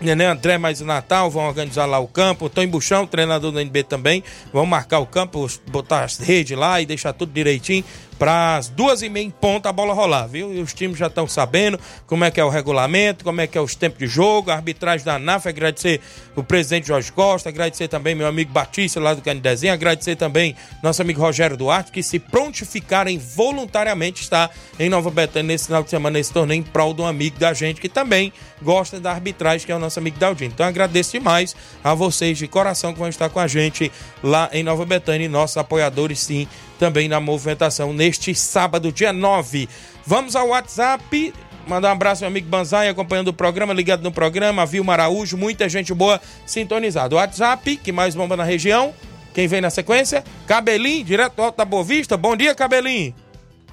[0.01, 2.51] Nenê André mais o Natal, vão organizar lá o campo.
[2.51, 4.23] Tô em Buchão, treinador do NB também.
[4.53, 7.85] Vão marcar o campo, botar as redes lá e deixar tudo direitinho
[8.19, 10.53] para as duas e meia em ponta a bola rolar, viu?
[10.55, 13.57] E os times já estão sabendo como é que é o regulamento, como é que
[13.57, 16.01] é os tempos de jogo, a arbitragem da ANAF, agradecer
[16.35, 21.03] o presidente Jorge Costa, agradecer também meu amigo Batista lá do Canidezinho, agradecer também nosso
[21.03, 26.19] amigo Rogério Duarte, que se prontificarem voluntariamente estar em Nova Betânia nesse final de semana,
[26.19, 29.73] nesse torneio, em prol de um amigo da gente que também gosta da arbitragem, que
[29.73, 30.51] é o nosso amigo Daldinho.
[30.53, 34.63] Então agradeço demais a vocês de coração que vão estar com a gente lá em
[34.63, 39.69] Nova Betânia e nossos apoiadores, sim, também na movimentação neste sábado, dia 9.
[40.05, 41.33] Vamos ao WhatsApp.
[41.67, 45.37] Mandar um abraço ao meu amigo Banzai acompanhando o programa, ligado no programa, Vilma Araújo,
[45.37, 47.17] muita gente boa sintonizada.
[47.17, 48.95] WhatsApp, que mais bomba na região.
[49.35, 50.23] Quem vem na sequência?
[50.47, 52.17] Cabelinho, direto do Alto da Boa Vista.
[52.17, 53.15] Bom dia, Cabelinho.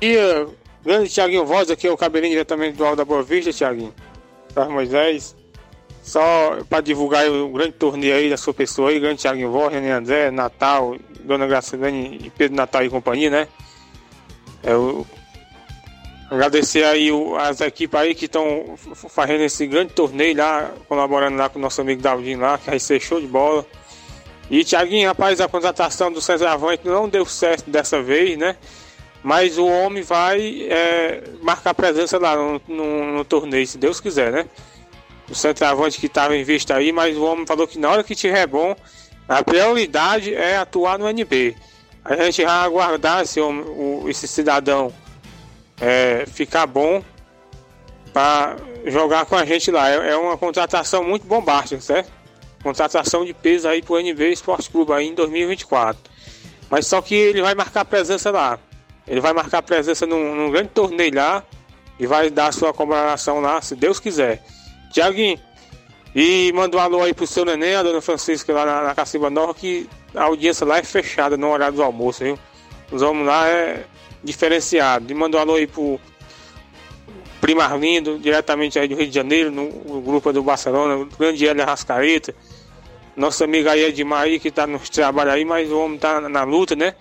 [0.01, 0.17] E
[0.83, 3.93] grande Tiaguinho Voz, aqui é o cabelinho diretamente do Alto da Boa Vista, Tiaguinho.
[4.53, 5.35] Carlos Moisés.
[6.01, 9.91] Só para divulgar o grande torneio aí da sua pessoa aí, grande Tiaguinho Voz, René
[9.91, 13.47] André, Natal, Dona Gracilene e Pedro Natal e companhia, né?
[14.61, 15.05] É, o...
[16.29, 18.75] Agradecer aí o- as equipes aí que estão
[19.09, 22.79] fazendo esse grande torneio lá, colaborando lá com o nosso amigo Davudinho lá, que vai
[22.79, 23.65] ser show de bola.
[24.49, 28.55] E Tiaguinho, rapaz, a contratação do centroavante não deu certo dessa vez, né?
[29.21, 34.31] Mas o homem vai é, marcar presença lá no, no- no torneio, se Deus quiser,
[34.31, 34.45] né?
[35.29, 38.15] O centroavante que estava em vista aí, mas o homem falou que na hora que
[38.15, 38.75] tiver bom,
[39.27, 41.55] a prioridade é atuar no NB.
[42.03, 44.93] A gente vai aguardar homem, o- esse cidadão
[45.79, 47.03] é, ficar bom
[48.11, 49.89] para jogar com a gente lá.
[49.89, 52.11] É, é uma contratação muito bombástica, certo?
[52.61, 56.11] Contratação de peso aí pro NB Esporte Clube aí em 2024.
[56.69, 58.59] Mas só que ele vai marcar presença lá.
[59.07, 61.43] Ele vai marcar presença num, num grande torneio lá
[61.99, 64.43] e vai dar sua comemoração lá, se Deus quiser.
[64.91, 65.39] Tiaguinho,
[66.15, 69.29] e manda um alô aí pro seu neném, a dona Francisca lá na, na Cacimba
[69.29, 72.37] Nova, que a audiência lá é fechada no horário do almoço, viu?
[72.91, 73.83] Os homens lá é
[74.23, 75.11] diferenciado.
[75.11, 75.99] E manda um alô aí pro
[77.41, 81.47] Primo Arlindo, diretamente aí do Rio de Janeiro, no, no grupo do Barcelona, o grande
[81.47, 82.35] Hélio Rascaeta.
[83.15, 86.29] Nossa amiga aí Edmar aí, que tá nos trabalhos aí, mas o homem tá na,
[86.29, 86.93] na luta, né?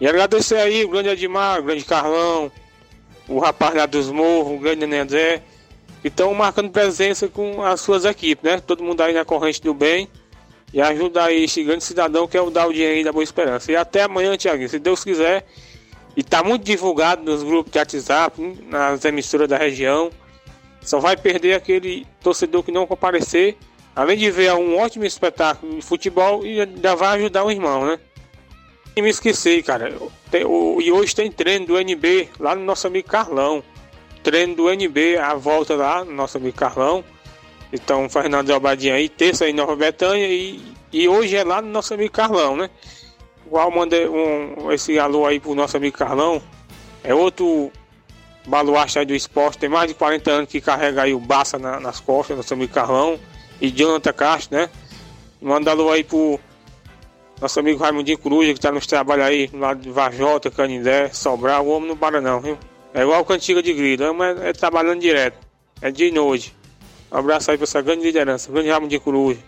[0.00, 2.50] E agradecer aí o grande Edmar, o grande Carlão,
[3.28, 5.42] o rapaz lá dos morros, o grande Nenê que
[6.08, 8.60] estão marcando presença com as suas equipes, né?
[8.60, 10.08] Todo mundo aí na corrente do bem
[10.72, 13.70] e ajudar aí esse grande cidadão que é o Daldinho aí da Boa Esperança.
[13.72, 15.44] E até amanhã, Tiaguinho, se Deus quiser.
[16.16, 20.10] E tá muito divulgado nos grupos de WhatsApp, nas emissoras da região.
[20.82, 23.56] Só vai perder aquele torcedor que não comparecer,
[23.94, 27.98] além de ver um ótimo espetáculo de futebol e ainda vai ajudar o irmão, né?
[28.96, 29.92] E me esqueci, cara.
[30.30, 33.62] Tem, o, e hoje tem treino do NB lá no nosso amigo Carlão.
[34.22, 37.04] Treino do NB, a volta lá no nosso amigo Carlão.
[37.72, 40.60] Então, Fernando Albadinha aí, terça em Nova Betânia e,
[40.92, 42.68] e hoje é lá no nosso amigo Carlão, né?
[43.46, 46.42] Igual mandei um, esse alô aí pro nosso amigo Carlão.
[47.02, 47.70] É outro
[48.46, 51.78] baluarte aí do esporte, tem mais de 40 anos que carrega aí o Baça na,
[51.78, 53.18] nas costas, nosso amigo Carlão.
[53.60, 54.70] E Jonathan Castro, né?
[55.40, 56.40] Manda alô aí pro
[57.40, 61.70] nosso amigo Raimundinho Cruz, que tá nos trabalhos aí, lá de Vajota, Canindé, Sobral, o
[61.70, 62.58] homem não para não, viu?
[62.92, 65.38] É igual cantiga de grito, mas é trabalhando direto.
[65.80, 66.54] É dia e noite.
[67.10, 69.38] Um abraço aí pra essa grande liderança, grande Raimundinho Cruz.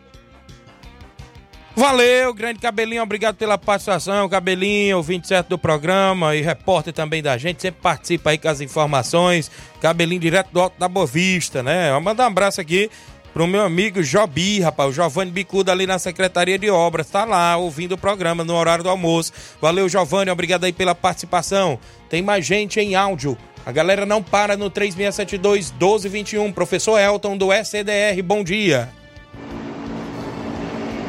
[1.75, 7.63] Valeu, grande Cabelinho, obrigado pela participação, Cabelinho, 27 do programa e repórter também da gente,
[7.63, 11.91] sempre participa aí com as informações, Cabelinho direto do Alto da Bovista, né?
[11.93, 12.91] Vou mandar um abraço aqui
[13.33, 17.57] pro meu amigo Jobi, rapaz, o Giovanni Bicudo ali na Secretaria de Obras, tá lá
[17.57, 19.33] ouvindo o programa no horário do almoço.
[19.61, 21.79] Valeu, Giovanni, obrigado aí pela participação.
[22.09, 23.37] Tem mais gente em áudio.
[23.65, 26.53] A galera não para no 3672 1221.
[26.53, 28.89] Professor Elton do SCDR, bom dia.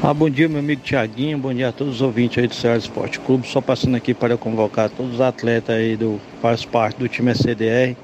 [0.05, 2.77] Ah, bom dia, meu amigo Tiaguinho, bom dia a todos os ouvintes aí do Ceará
[2.77, 3.47] Esporte Clube.
[3.47, 7.95] Só passando aqui para convocar todos os atletas aí do faz parte do time SCDR.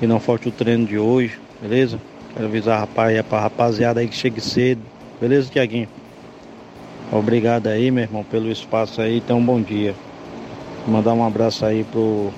[0.00, 2.00] Que não falte o treino de hoje, beleza?
[2.34, 4.82] Quero avisar rapaz, é pra rapaziada aí que chegue cedo.
[5.20, 5.88] Beleza, Tiaguinho?
[7.12, 9.18] Obrigado aí, meu irmão, pelo espaço aí.
[9.18, 9.94] Então, bom dia.
[10.86, 12.32] Mandar um abraço aí pro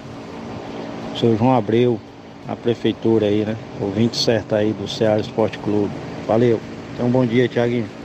[1.18, 1.99] seu João Abreu,
[2.47, 3.57] a prefeitura aí, né?
[3.80, 5.92] Ouvinte certo aí do Ceará Esporte Clube.
[6.26, 6.61] Valeu.
[6.94, 7.95] Então, bom dia, Tiaguinho.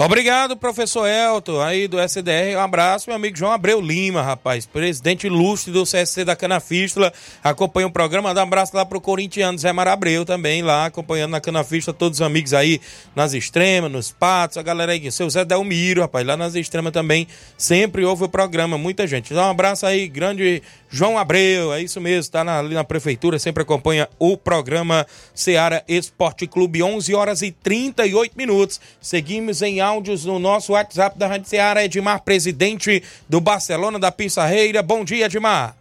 [0.00, 2.56] Obrigado, professor Elton, aí do SDR.
[2.56, 7.12] Um abraço, meu amigo João Abreu Lima, rapaz, presidente ilustre do CSC da Canafístula.
[7.42, 8.32] Acompanha o programa.
[8.32, 11.96] Dá um abraço lá pro corintiano Zé Mar Abreu também, lá acompanhando na Canafístula.
[11.98, 12.80] Todos os amigos aí
[13.12, 17.26] nas extremas, nos patos, a galera aí, seu Zé Delmiro, rapaz, lá nas extremas também.
[17.56, 19.34] Sempre ouve o programa, muita gente.
[19.34, 23.38] Dá um abraço aí, grande João Abreu, é isso mesmo, tá na, ali na prefeitura,
[23.38, 28.80] sempre acompanha o programa Seara Esporte Clube, 11 horas e 38 minutos.
[29.00, 34.82] Seguimos em áudios no nosso WhatsApp da Rádio Seara, Edmar, presidente do Barcelona da Pissarreira.
[34.82, 35.74] Bom dia, Edmar.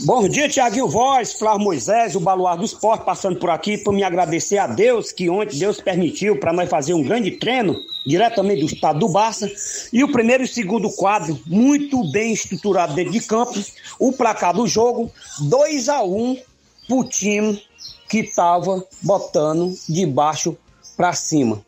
[0.00, 4.04] Bom dia, Tiaguinho Voz, Flávio Moisés, o Baluar do Esporte, passando por aqui para me
[4.04, 8.66] agradecer a Deus que ontem Deus permitiu para nós fazer um grande treino diretamente do
[8.66, 9.50] estado do Barça.
[9.92, 13.58] E o primeiro e segundo quadro, muito bem estruturado dentro de campo.
[13.98, 15.10] O placar do jogo,
[15.40, 16.38] 2 a 1 um,
[16.86, 17.60] pro time
[18.08, 20.56] que estava botando de baixo
[20.96, 21.64] para cima.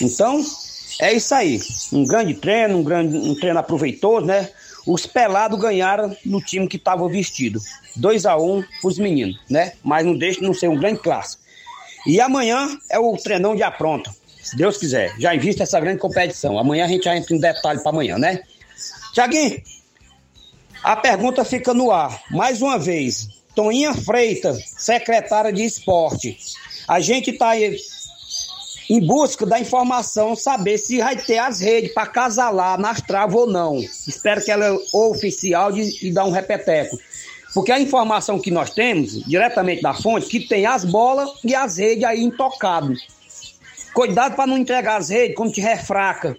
[0.00, 0.44] Então,
[1.00, 1.60] é isso aí.
[1.92, 4.48] Um grande treino, um, grande, um treino aproveitoso, né?
[4.86, 7.60] Os pelados ganharam no time que estava vestido.
[7.96, 9.72] 2 a 1 um os meninos, né?
[9.82, 11.42] Mas não deixa de não ser um grande clássico.
[12.06, 14.10] E amanhã é o treinão de apronta.
[14.42, 15.14] Se Deus quiser.
[15.18, 16.58] Já invista essa grande competição.
[16.58, 18.40] Amanhã a gente já entra em detalhe para amanhã, né?
[19.12, 19.60] Tiaguinho,
[20.82, 22.22] a pergunta fica no ar.
[22.30, 26.38] Mais uma vez, Toninha Freitas, secretária de esporte.
[26.86, 27.76] A gente está aí
[28.88, 33.46] em busca da informação, saber se vai ter as redes para casalar nas travas ou
[33.46, 33.78] não.
[33.78, 36.98] Espero que ela é oficial e dar um repeteco.
[37.52, 41.76] Porque a informação que nós temos, diretamente da fonte, que tem as bolas e as
[41.76, 42.98] redes aí intocadas.
[43.92, 46.36] Cuidado para não entregar as redes quando tiver fraca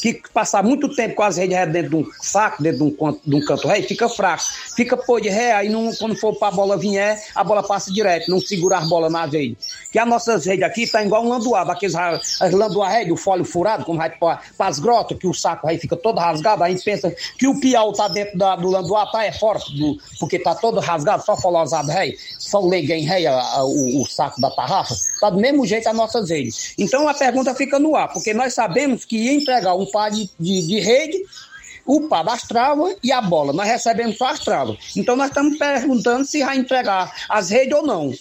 [0.00, 3.36] que passar muito tempo com as redes dentro de um saco, dentro de um, de
[3.36, 4.44] um canto ré, fica fraco.
[4.76, 7.92] Fica pô de ré, aí não, quando for para a bola vier, a bola passa
[7.92, 9.56] direto, não segura as bolas na rede.
[9.92, 13.44] Que as nossas redes aqui tá igual um landuá, aqueles as landuá rede, o folho
[13.44, 16.74] furado, como vai para as grotas, que o saco aí fica todo rasgado, aí a
[16.74, 20.38] gente pensa que o piau tá dentro da, do landuá, tá é fora, do, porque
[20.38, 25.30] tá todo rasgado, só folosado rei, só leguem rei, o, o saco da tarrafa, tá
[25.30, 26.74] do mesmo jeito as nossas redes.
[26.78, 30.28] Então a pergunta fica no ar, porque nós sabemos que ia entregar um par de,
[30.38, 31.18] de, de rede,
[31.86, 33.52] o par das travas e a bola.
[33.52, 34.78] Nós recebemos só as travas.
[34.96, 38.12] Então nós estamos perguntando se vai entregar as redes ou não.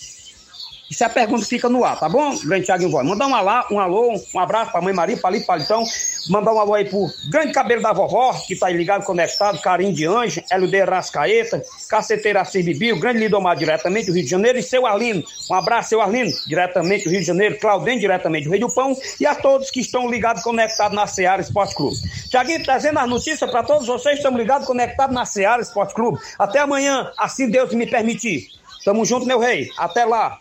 [0.90, 3.06] Isso é a pergunta fica no ar, tá bom, grande Thiaguinho Voz?
[3.06, 5.84] Mandar um alô, um alô, um abraço pra mãe Maria, Palito Palitão.
[6.28, 9.94] Mandar um alô aí pro grande cabelo da vovó, que tá aí ligado, conectado, Carinho
[9.94, 14.58] de Anjo, LD Rascaeta, Caceteira Assis Bibi, o grande Lidomar diretamente do Rio de Janeiro,
[14.58, 15.24] e seu Arlindo.
[15.50, 18.98] Um abraço, seu Arlindo, diretamente do Rio de Janeiro, Claudem, diretamente do Rio do Pão,
[19.20, 21.98] e a todos que estão ligados, conectados na Seara Esporte Clube.
[22.30, 26.20] Tiaguinho, trazendo as notícias para todos vocês, estamos ligados, conectados na Seara Esporte Clube.
[26.38, 28.48] Até amanhã, assim Deus me permitir.
[28.84, 29.70] Tamo junto, meu rei.
[29.78, 30.40] Até lá.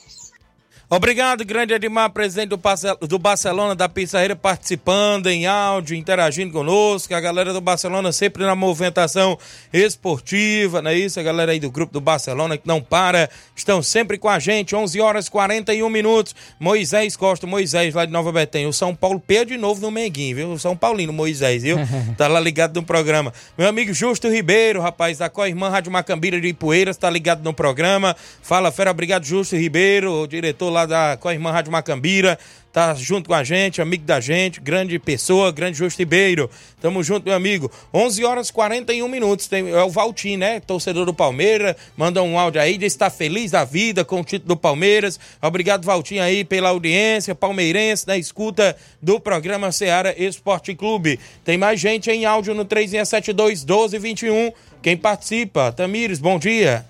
[0.91, 7.15] Obrigado, grande Edmar, presidente do, Barce- do Barcelona da Pissarreira, participando em áudio, interagindo conosco.
[7.15, 9.39] A galera do Barcelona sempre na movimentação
[9.71, 11.21] esportiva, não é isso?
[11.21, 14.75] A galera aí do grupo do Barcelona que não para, estão sempre com a gente.
[14.75, 16.35] 11 horas e 41 minutos.
[16.59, 18.67] Moisés Costa, Moisés lá de Nova Betém.
[18.67, 20.53] O São Paulo perde de novo no Menguinho, viu?
[20.53, 21.77] O São Paulino Moisés, viu?
[22.17, 23.31] tá lá ligado no programa.
[23.59, 28.17] Meu amigo Justo Ribeiro, rapaz, da Coirmã Rádio Macambira de Ipueiras, tá ligado no programa.
[28.43, 32.39] Fala, fera, obrigado, Justo Ribeiro, o diretor lá da Coirmã Rádio Macambira.
[32.71, 36.51] Tá junto com a gente, amigo da gente, grande pessoa, grande Justo Ribeiro.
[36.81, 37.71] Tamo junto, meu amigo.
[37.93, 39.49] 11 horas e 41 minutos.
[39.49, 40.61] Tem, é o Valtim, né?
[40.61, 41.75] Torcedor do Palmeiras.
[41.97, 45.19] Manda um áudio aí, diz que tá feliz da vida com o título do Palmeiras.
[45.41, 51.19] Obrigado, Valtim, aí, pela audiência, palmeirense, na escuta do programa Seara Esporte Clube.
[51.45, 54.53] Tem mais gente em áudio no 3672 1221.
[54.83, 55.73] Quem participa?
[55.73, 56.85] Tamires, bom dia.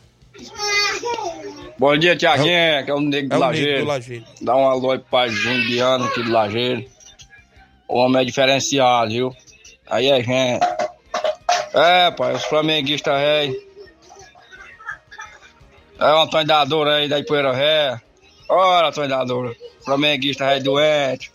[1.79, 3.81] Bom dia, Tiaguinho, que é o Nego do É o Nego Lajeiro.
[3.83, 4.25] do Lajeiro.
[4.43, 6.85] Dá um alô aí pro pai Jumbiano aqui do Lajeiro.
[7.87, 9.33] O homem é diferenciado, viu?
[9.89, 10.61] Aí é gente.
[11.75, 13.69] É, pai, os flamenguistas rei.
[16.01, 18.01] É o Antônio Dador aí da Ipoeira Ré.
[18.49, 19.57] Ora, Antônio Dador.
[19.85, 21.31] Flamenguista rei doente.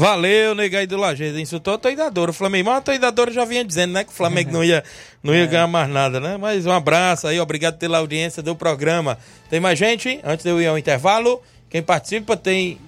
[0.00, 1.38] Valeu, negai do Lajeiro.
[1.38, 2.30] Insultou a Toidadora.
[2.30, 4.02] O Flamengo, mas a Toidadora já vinha dizendo, né?
[4.02, 4.82] Que o Flamengo não ia,
[5.22, 6.38] não ia ganhar mais nada, né?
[6.38, 9.18] Mas um abraço aí, obrigado pela audiência do programa.
[9.50, 10.18] Tem mais gente?
[10.24, 12.78] Antes de eu ir ao intervalo, quem participa tem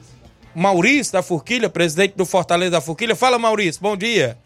[0.54, 3.14] Maurício da Forquilha, presidente do Fortaleza da Forquilha.
[3.14, 4.38] Fala, Maurício, bom dia.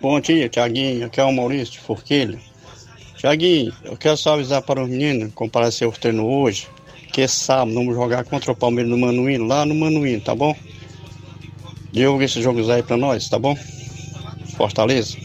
[0.00, 1.06] Bom dia, Tiaguinho.
[1.06, 2.36] Aqui é o Maurício de Forquilha.
[3.16, 6.66] Tiaguinho, eu quero só avisar para os meninos comparecer ao treino hoje,
[7.12, 10.52] que esse sábado vamos jogar contra o Palmeiras no Manuíno, lá no Manuíno, tá bom?
[11.92, 13.54] Divulga esses jogos aí para nós, tá bom?
[14.56, 15.18] Fortaleza.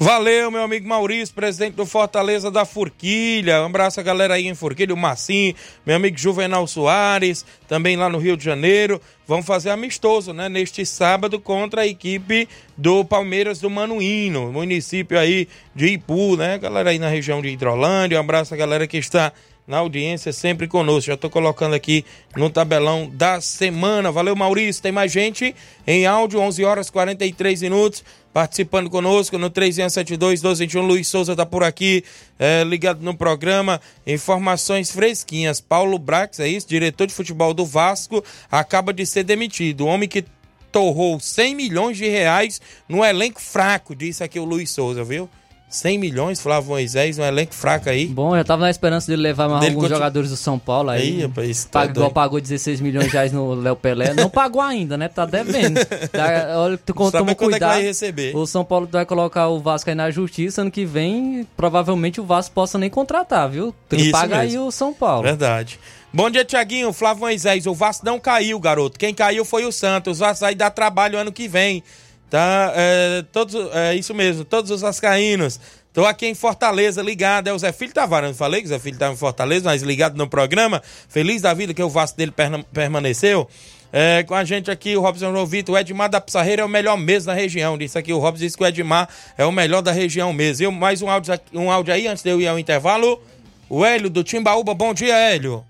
[0.00, 3.62] Valeu, meu amigo Maurício, presidente do Fortaleza da Forquilha.
[3.62, 8.08] Um abraço a galera aí em Forquilha, o Massim, meu amigo Juvenal Soares, também lá
[8.08, 9.00] no Rio de Janeiro.
[9.26, 10.48] Vamos fazer amistoso, né?
[10.48, 16.58] Neste sábado contra a equipe do Palmeiras do Manuíno, município aí de Ipu, né?
[16.58, 18.18] Galera aí na região de Hidrolândia.
[18.18, 19.32] Um abraço a galera que está
[19.68, 21.08] na audiência, sempre conosco.
[21.08, 22.04] Já estou colocando aqui
[22.34, 24.10] no tabelão da semana.
[24.10, 24.82] Valeu, Maurício.
[24.82, 25.54] Tem mais gente
[25.86, 28.02] em áudio, 11 horas 43 minutos,
[28.32, 30.80] participando conosco no 3172-1221.
[30.80, 32.02] Luiz Souza tá por aqui,
[32.38, 33.78] é, ligado no programa.
[34.06, 35.60] Informações fresquinhas.
[35.60, 36.66] Paulo Brax, é isso?
[36.66, 39.82] Diretor de futebol do Vasco, acaba de ser demitido.
[39.82, 40.24] O homem que
[40.72, 45.28] torrou 100 milhões de reais no elenco fraco, disse aqui o Luiz Souza, viu?
[45.70, 48.06] 100 milhões, Flávio Moisés, um elenco fraco aí.
[48.06, 50.88] Bom, eu tava na esperança dele levar mais Dele alguns continu- jogadores do São Paulo
[50.88, 51.00] aí.
[51.02, 52.10] Aí, rapaz, tá pagou, doido.
[52.12, 54.14] pagou 16 milhões de reais no Léo Pelé.
[54.14, 55.08] Não pagou ainda, né?
[55.08, 55.78] Tá devendo.
[56.10, 57.70] Tá, olha, tu toma quando é que cuidado.
[57.72, 58.34] vai receber?
[58.34, 60.62] O São Paulo vai colocar o Vasco aí na justiça.
[60.62, 63.74] Ano que vem, provavelmente o Vasco possa nem contratar, viu?
[63.90, 65.22] Tem que pagar aí o São Paulo.
[65.24, 65.78] Verdade.
[66.10, 66.90] Bom dia, Tiaguinho.
[66.94, 67.66] Flávio Moisés.
[67.66, 68.98] O Vasco não caiu, garoto.
[68.98, 70.16] Quem caiu foi o Santos.
[70.18, 71.82] O Vasco vai dar trabalho ano que vem.
[72.30, 72.72] Tá?
[72.74, 74.44] É, todos, é isso mesmo.
[74.44, 75.58] Todos os vascaínos.
[75.92, 77.48] Tô aqui em Fortaleza, ligado.
[77.48, 78.28] É o Zé Filho Tavares.
[78.28, 80.82] Não falei que o Zé Filho estava em Fortaleza, mas ligado no programa.
[81.08, 82.32] Feliz da vida que o Vasco dele
[82.72, 83.48] permaneceu.
[83.90, 85.74] É, com a gente aqui, o Robson João Vitor.
[85.74, 87.78] O Edmar da Pissarreira é o melhor mesmo da região.
[87.78, 90.66] Disse aqui, o Robson disse que o Edmar é o melhor da região mesmo.
[90.66, 93.20] Eu, mais um áudio, um áudio aí antes de eu ir ao intervalo.
[93.68, 94.74] O Hélio do Timbaúba.
[94.74, 95.64] Bom dia, Hélio.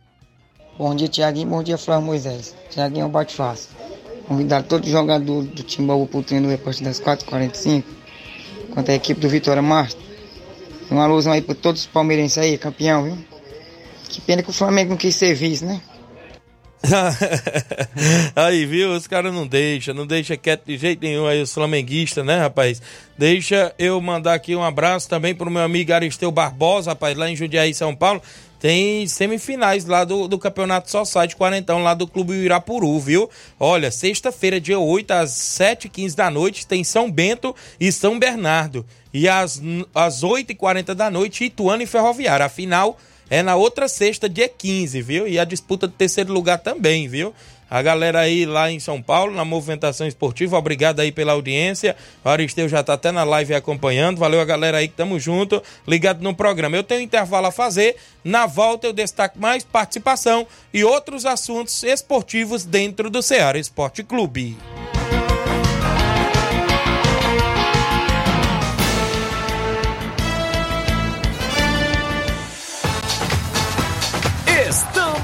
[0.76, 1.48] Bom dia, Tiaguinho.
[1.48, 2.54] Bom dia, Flávio Moisés.
[2.70, 3.70] Tiaguinho é bate fácil.
[4.28, 7.82] Convidar todo jogador do Timbaú pro treino a partir das 4h45,
[8.74, 9.98] quanto a equipe do Vitória Márcio.
[10.90, 13.18] Um alusão aí para todos os palmeirenses aí, campeão, viu?
[14.08, 15.80] Que pena que o Flamengo não quis ser vice, né?
[18.36, 18.92] aí, viu?
[18.92, 22.80] Os caras não deixam, não deixa quieto de jeito nenhum aí os flamenguistas, né, rapaz?
[23.16, 27.36] Deixa eu mandar aqui um abraço também pro meu amigo Aristeu Barbosa, rapaz, lá em
[27.36, 28.22] Jundiaí, São Paulo.
[28.60, 33.30] Tem semifinais lá do, do Campeonato Society Quarentão, lá do Clube Irapuru, viu?
[33.58, 38.84] Olha, sexta-feira, dia 8, às 7h15 da noite, tem São Bento e São Bernardo.
[39.14, 39.62] E às,
[39.94, 42.46] às 8h40 da noite, Ituano e Ferroviária.
[42.46, 42.98] A final
[43.30, 45.28] é na outra sexta, dia 15, viu?
[45.28, 47.32] E a disputa do terceiro lugar também, viu?
[47.70, 51.94] A galera aí lá em São Paulo, na movimentação esportiva, obrigado aí pela audiência.
[52.24, 54.18] O Aristeu já tá até na live acompanhando.
[54.18, 56.76] Valeu a galera aí que tamo junto, ligado no programa.
[56.76, 57.96] Eu tenho um intervalo a fazer.
[58.24, 64.56] Na volta eu destaco mais participação e outros assuntos esportivos dentro do Ceará Esporte Clube.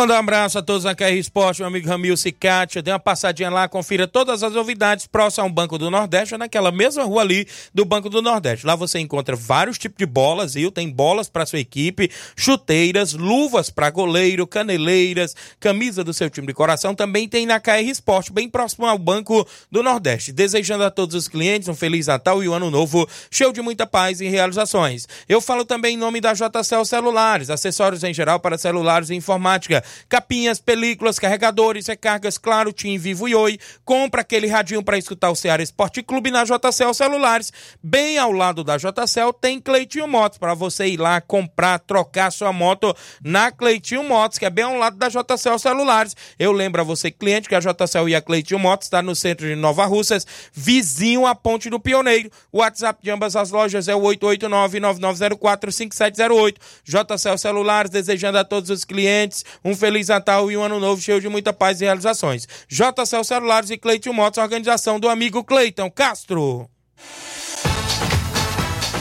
[0.00, 2.80] Mandar um abraço a todos na KR Esporte, meu amigo Ramil Cicatia.
[2.80, 7.04] Dê uma passadinha lá, confira todas as novidades próximo ao Banco do Nordeste, naquela mesma
[7.04, 8.64] rua ali do Banco do Nordeste.
[8.64, 10.70] Lá você encontra vários tipos de bolas, viu?
[10.70, 16.54] Tem bolas para sua equipe, chuteiras, luvas para goleiro, caneleiras, camisa do seu time de
[16.54, 16.94] coração.
[16.94, 20.32] Também tem na KR Esporte, bem próximo ao Banco do Nordeste.
[20.32, 23.86] Desejando a todos os clientes um Feliz Natal e um Ano Novo cheio de muita
[23.86, 25.06] paz e realizações.
[25.28, 29.84] Eu falo também em nome da JCL Celulares, acessórios em geral para celulares e informática
[30.08, 33.58] capinhas, películas, carregadores, recargas, claro, Tim Vivo e Oi.
[33.84, 37.52] Compra aquele radinho para escutar o Ceará Esporte Clube na JCL Celulares.
[37.82, 42.52] Bem ao lado da JCL tem Cleitinho Motos para você ir lá comprar, trocar sua
[42.52, 46.16] moto na Cleitinho Motos, que é bem ao lado da JCL Celulares.
[46.38, 49.46] Eu lembro a você, cliente, que a JCL e a Cleitinho Motos está no centro
[49.46, 52.30] de Nova Russas, vizinho à Ponte do Pioneiro.
[52.52, 56.56] O WhatsApp de ambas as lojas é o 889-9904-5708.
[56.84, 61.20] JCL Celulares, desejando a todos os clientes um Feliz Natal e um Ano Novo cheio
[61.20, 62.46] de muita paz e realizações.
[62.68, 66.68] JCL Celulares e Cleiton Motos, organização do amigo Cleiton Castro.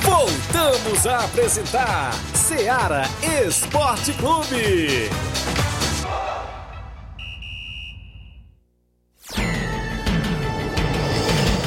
[0.02, 3.04] Voltamos a apresentar Seara
[3.46, 5.10] Esporte Clube.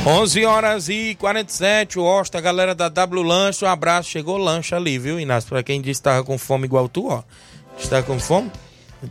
[0.04, 4.98] 11 horas e 47, o Osta, galera da W Lanche, um abraço, chegou lanche ali,
[4.98, 5.48] viu, Inácio?
[5.48, 7.22] Pra quem disse que tava com fome igual tu, ó.
[7.78, 8.50] Está com fome?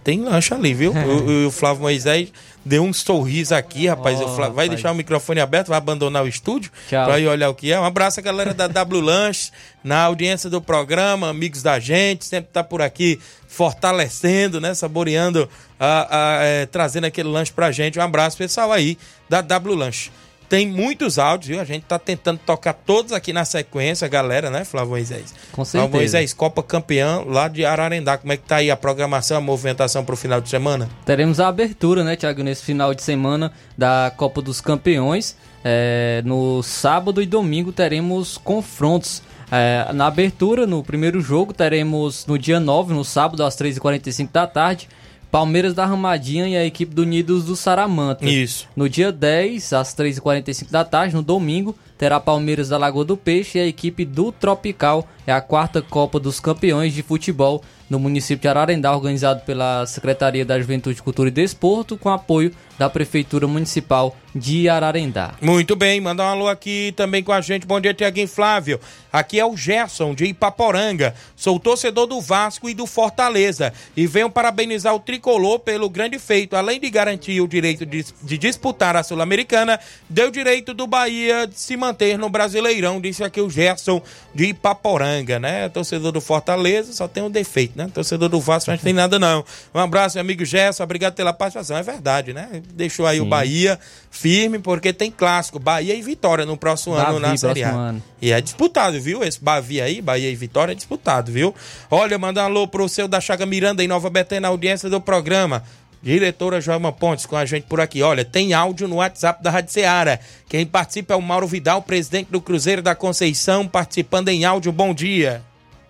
[0.03, 0.93] Tem lanche ali, viu?
[0.93, 2.31] o, o Flávio Moisés
[2.63, 4.19] deu um sorriso aqui, rapaz.
[4.19, 4.69] Oh, o Flávio, vai rapaz.
[4.69, 7.79] deixar o microfone aberto, vai abandonar o estúdio pra ir olhar o que é.
[7.79, 9.51] Um abraço à galera da W Lanche,
[9.83, 14.73] na audiência do programa, amigos da gente, sempre tá por aqui fortalecendo, né?
[14.73, 16.07] Saboreando, a,
[16.39, 17.99] a, é, trazendo aquele lanche pra gente.
[17.99, 20.09] Um abraço, pessoal aí da W Lanche.
[20.51, 21.61] Tem muitos áudios, viu?
[21.61, 25.33] A gente tá tentando tocar todos aqui na sequência, galera, né, Flávio Moisés?
[25.49, 25.97] Com Flávio certeza.
[25.97, 28.17] Moisés, Copa Campeão lá de Ararendá.
[28.17, 30.89] Como é que tá aí a programação, a movimentação pro final de semana?
[31.05, 35.37] Teremos a abertura, né, Thiago, nesse final de semana da Copa dos Campeões.
[35.63, 39.23] É, no sábado e domingo teremos confrontos.
[39.49, 44.45] É, na abertura, no primeiro jogo, teremos no dia 9, no sábado, às 3h45 da
[44.45, 44.89] tarde,
[45.31, 48.25] Palmeiras da Ramadinha e a equipe do Unidos do Saramanta.
[48.29, 48.67] Isso.
[48.75, 53.57] No dia 10, às 3h45 da tarde, no domingo, terá Palmeiras da Lagoa do Peixe
[53.57, 55.07] e a equipe do Tropical.
[55.25, 60.45] É a quarta Copa dos Campeões de Futebol no município de Ararendá, organizado pela Secretaria
[60.45, 65.35] da Juventude, Cultura e Desporto, com apoio da Prefeitura Municipal de Ararendá.
[65.39, 67.67] Muito bem, mandar um alô aqui também com a gente.
[67.67, 68.79] Bom dia, Tiaguinho Flávio.
[69.11, 71.13] Aqui é o Gerson de Ipaporanga.
[71.35, 73.73] Sou torcedor do Vasco e do Fortaleza.
[73.95, 76.55] E venho parabenizar o tricolor pelo grande feito.
[76.55, 79.79] Além de garantir o direito de, de disputar a Sul-Americana,
[80.09, 83.01] deu direito do Bahia de se manter no Brasileirão.
[83.01, 84.01] Disse aqui o Gerson
[84.33, 85.67] de Ipaporanga, né?
[85.67, 87.91] Torcedor do Fortaleza só tem um defeito, né?
[87.93, 89.43] Torcedor do Vasco não tem nada, não.
[89.75, 90.83] Um abraço, meu amigo Gerson.
[90.83, 91.75] Obrigado pela participação.
[91.75, 92.61] É verdade, né?
[92.73, 93.29] Deixou aí o Sim.
[93.29, 95.57] Bahia firme, porque tem clássico.
[95.57, 97.71] Bahia e Vitória no próximo ano Bavi, na Série A.
[97.71, 98.03] ano.
[98.21, 99.23] E é disputado, viu?
[99.23, 101.55] Esse Bavi aí, Bahia e Vitória, é disputado, viu?
[101.89, 104.99] Olha, mandar um alô pro seu da Chaga Miranda em Nova Betânia, na audiência do
[104.99, 105.63] programa.
[106.03, 108.01] Diretora Joelma Pontes com a gente por aqui.
[108.01, 110.19] Olha, tem áudio no WhatsApp da Rádio Ceará.
[110.49, 114.71] Quem participa é o Mauro Vidal, presidente do Cruzeiro da Conceição, participando em áudio.
[114.71, 115.43] Bom dia.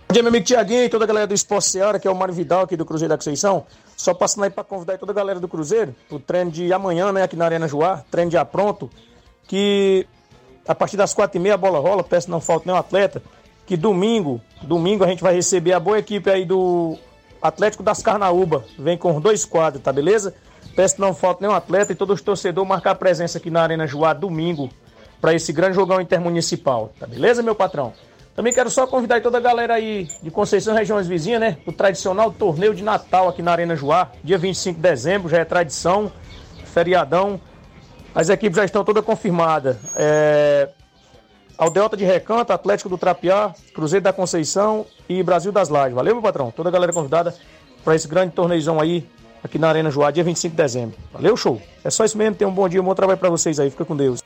[0.10, 2.16] Bom dia, meu amigo Tiaguinho e toda a galera do Esporte Seara, que é o
[2.16, 3.66] Mário Vidal aqui do Cruzeiro da Conceição.
[4.02, 7.22] Só passando aí para convidar toda a galera do Cruzeiro pro treino de amanhã, né,
[7.22, 8.90] aqui na Arena Joá, treino já pronto,
[9.48, 10.08] que
[10.68, 13.22] a partir das quatro e meia a bola rola, peço que não falte nenhum atleta,
[13.64, 16.98] que domingo, domingo a gente vai receber a boa equipe aí do
[17.40, 20.34] Atlético das Carnaúba vem com dois quadros, tá beleza?
[20.76, 23.86] Peço que não falte nenhum atleta e todos os torcedores marcar presença aqui na Arena
[23.86, 24.68] Joá domingo
[25.22, 27.94] para esse grande jogão intermunicipal, tá beleza, meu patrão?
[28.36, 31.58] Também quero só convidar toda a galera aí de Conceição regiões vizinhas, né?
[31.66, 35.46] O tradicional torneio de Natal aqui na Arena Joá, dia 25 de dezembro, já é
[35.46, 36.12] tradição,
[36.66, 37.40] feriadão.
[38.16, 39.78] As equipes já estão todas confirmadas.
[39.96, 40.70] É...
[41.58, 45.94] Aldeota de Recanto, Atlético do Trapiá, Cruzeiro da Conceição e Brasil das Lajes.
[45.94, 46.50] Valeu, meu patrão?
[46.52, 47.36] Toda a galera convidada
[47.84, 49.08] para esse grande torneizão aí
[49.44, 50.98] aqui na Arena Joá, dia 25 de dezembro.
[51.14, 51.62] Valeu, show?
[51.84, 52.36] É só isso mesmo.
[52.36, 53.70] Tenham um bom dia, um bom trabalho para vocês aí.
[53.70, 54.22] Fica com Deus.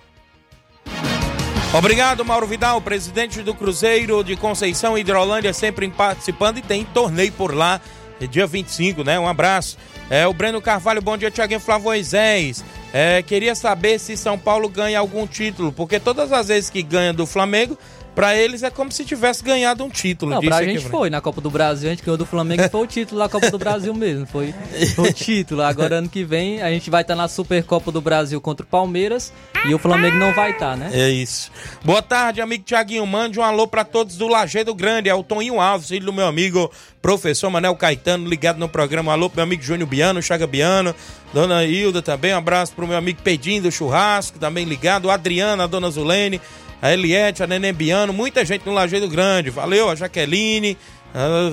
[1.77, 7.53] Obrigado, Mauro Vidal, presidente do Cruzeiro de Conceição Hidrolândia, sempre participando e tem torneio por
[7.53, 7.81] lá,
[8.29, 9.19] dia 25, né?
[9.19, 9.77] Um abraço.
[10.09, 12.63] É, o Breno Carvalho, bom dia, Tiaguinho Flávio Moisés.
[12.93, 17.11] É, queria saber se São Paulo ganha algum título, porque todas as vezes que ganha
[17.11, 17.77] do Flamengo,
[18.15, 20.31] Pra eles é como se tivesse ganhado um título.
[20.31, 21.09] Não, pra aqui, gente foi.
[21.09, 23.51] Na Copa do Brasil, a gente ganhou do Flamengo e foi o título da Copa
[23.51, 24.25] do Brasil mesmo.
[24.25, 24.55] Foi,
[24.95, 25.61] foi o título.
[25.61, 29.33] Agora, ano que vem, a gente vai estar na Supercopa do Brasil contra o Palmeiras
[29.65, 30.91] e o Flamengo não vai estar, né?
[30.93, 31.51] É isso.
[31.83, 33.05] Boa tarde, amigo Tiaguinho.
[33.05, 35.09] Mande um alô pra todos do Lajeado Grande.
[35.09, 39.11] É o Toninho Alves, filho do meu amigo professor Manel Caetano, ligado no programa.
[39.11, 40.95] Alô pro meu amigo Júnior Biano, Chaga Biano,
[41.33, 42.33] Dona Hilda também.
[42.33, 45.11] Um abraço pro meu amigo Pedinho do Churrasco, também ligado.
[45.11, 46.39] Adriana, a Dona Zulene,
[46.81, 49.49] a Eliette, a Neném Biano, muita gente no Lajeado Grande.
[49.49, 50.77] Valeu, a Jaqueline.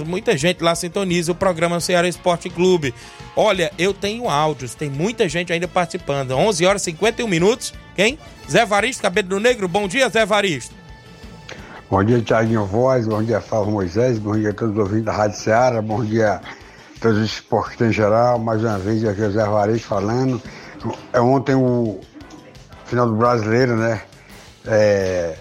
[0.07, 2.95] muita gente lá sintoniza o programa Ceará Esporte Clube.
[3.37, 6.33] Olha, eu tenho áudios, tem muita gente ainda participando.
[6.33, 7.73] 11 horas e 51 minutos.
[7.95, 8.19] Quem?
[8.51, 9.69] Zé Varisto, Cabelo do Negro.
[9.69, 10.75] Bom dia, Zé Varisto.
[11.93, 15.13] Bom dia, Thiaguinho Voz, bom dia, Flávio Moisés, bom dia a todos os ouvintes da
[15.13, 16.41] Rádio Ceará, bom dia a
[16.99, 20.41] todos os esportes em geral, mais uma vez aqui é o Zé Varejo falando.
[21.13, 22.01] É ontem o
[22.87, 24.01] final do brasileiro, né?
[24.67, 25.35] É,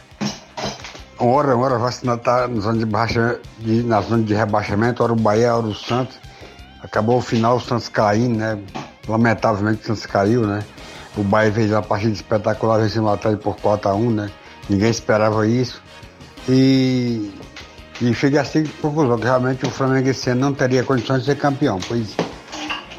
[1.20, 5.16] uma hora, vacinado tá na zona de, baixa, de, na zona de rebaixamento, hora o
[5.16, 6.18] Bahia, hora o Santos.
[6.82, 8.58] Acabou o final, o Santos caindo, né?
[9.08, 10.64] Lamentavelmente o Santos caiu, né?
[11.16, 14.32] O Bahia fez uma partida espetacular, vencendo o Atlético por 4x1, né?
[14.68, 15.82] Ninguém esperava isso.
[16.50, 17.32] E,
[18.02, 21.26] e cheguei a seguinte conclusão, que realmente o Flamengo esse ano não teria condições de
[21.26, 22.16] ser campeão, pois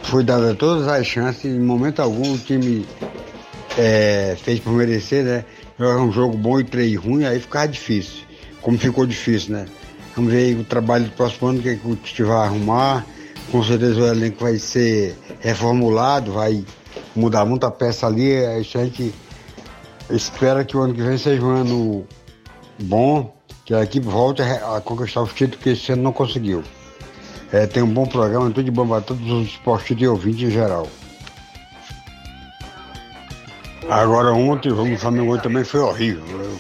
[0.05, 2.87] foi dada todas as chances, em momento algum o time
[3.77, 5.45] é, fez por merecer, né?
[5.83, 8.23] Jogar um jogo bom e três ruim, aí ficava difícil.
[8.61, 9.67] Como ficou difícil, né?
[10.15, 12.47] Vamos ver aí o trabalho do próximo ano, o que, é que o Tite vai
[12.47, 13.05] arrumar.
[13.51, 16.65] Com certeza o elenco vai ser reformulado, vai
[17.17, 18.33] mudar muita peça ali.
[18.45, 19.13] A gente
[20.09, 22.07] espera que o ano que vem seja um ano
[22.81, 26.63] bom, que a equipe volte a, conquistar os títulos que esse ano não conseguiu.
[27.53, 30.53] É, tem um bom programa, tudo de bom para todos os esportes e ouvintes em
[30.53, 30.87] geral.
[33.93, 36.25] Agora ontem, o jogo do Flamengo também foi horrível.
[36.31, 36.59] Eu,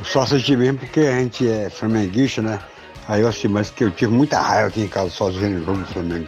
[0.00, 2.58] eu só assisti mesmo porque a gente é flamenguista, né?
[3.06, 5.78] Aí eu assisti, mas que eu tive muita raiva aqui em casa sozinho no jogo
[5.78, 6.26] do Flamengo.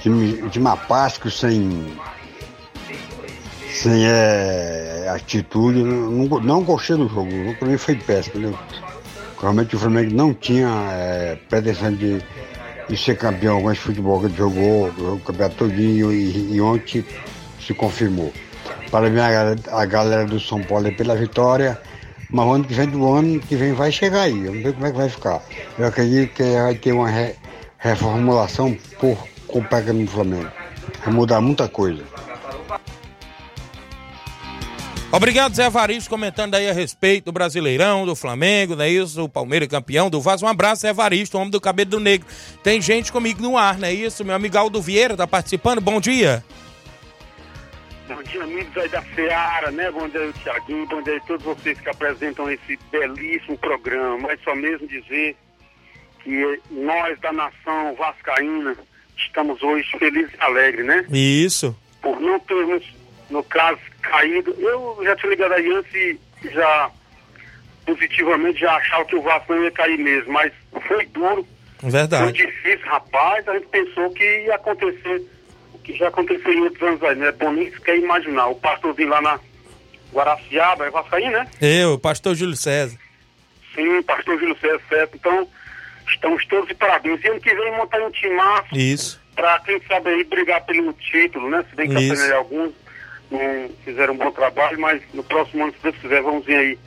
[0.00, 1.92] Time, um time apático, sem.
[3.68, 5.82] sem é, atitude.
[5.82, 7.28] Não, não, gostei do jogo.
[7.28, 8.58] O jogo foi péssimo, entendeu?
[9.40, 12.22] Realmente o Flamengo não tinha é, pretensão de,
[12.88, 17.04] de ser campeão esse futebol que jogou, jogou o campeonato todinho e, e ontem
[17.58, 18.32] se confirmou.
[18.90, 21.80] Parabéns a galera, do São Paulo aí pela vitória.
[22.30, 24.44] Mas o ano que vem do ano que vem vai chegar aí.
[24.44, 25.42] Vamos ver como é que vai ficar.
[25.78, 27.36] Eu acredito que vai ter uma re-
[27.78, 30.50] reformulação por completa no Flamengo.
[31.04, 32.02] Vai mudar muita coisa.
[35.12, 39.22] Obrigado, Zé Varisto, comentando aí a respeito do Brasileirão, do Flamengo, não é isso?
[39.22, 40.44] O Palmeiras campeão, do Vasco.
[40.44, 42.26] Um abraço, Zé Varisto, homem do cabelo do negro.
[42.64, 44.24] Tem gente comigo no ar, não é isso?
[44.24, 45.80] Meu amigo Aldo Vieira tá participando.
[45.80, 46.42] Bom dia.
[48.06, 49.90] Bom dia, amigos aí da Seara, né?
[49.90, 50.86] Bom dia, Tiaguinho.
[50.86, 54.18] Bom dia a todos vocês que apresentam esse belíssimo programa.
[54.18, 55.34] Mas só mesmo dizer
[56.22, 58.76] que nós da nação vascaína
[59.16, 61.06] estamos hoje felizes e alegres, né?
[61.10, 61.74] Isso.
[62.02, 62.84] Por não termos,
[63.30, 64.54] no caso, caído.
[64.58, 66.18] Eu já tinha ligado aí antes e
[66.50, 66.90] já
[67.86, 70.30] positivamente já achava que o Vasco não ia cair mesmo.
[70.30, 70.52] Mas
[70.86, 71.46] foi duro,
[71.80, 72.32] foi Verdade.
[72.32, 73.48] difícil, rapaz.
[73.48, 75.22] A gente pensou que ia acontecer
[75.84, 77.30] que já aconteceu em outros anos aí, né?
[77.32, 78.48] Bom, nem sequer imaginar.
[78.48, 79.38] O pastorzinho lá na
[80.12, 81.46] Guaraciaba, é Vascaí, né?
[81.60, 82.98] Eu, pastor Júlio César.
[83.74, 85.16] Sim, pastor Júlio César, certo.
[85.16, 85.46] Então,
[86.08, 87.22] estamos todos de parabéns.
[87.22, 89.20] E ano que vem montar um timaço Isso.
[89.36, 91.64] para, quem sabe aí, brigar pelo título, né?
[91.68, 92.72] Se bem que apenas alguns
[93.30, 96.78] não fizeram um bom trabalho, mas no próximo ano, se Deus quiser, vamos ver aí.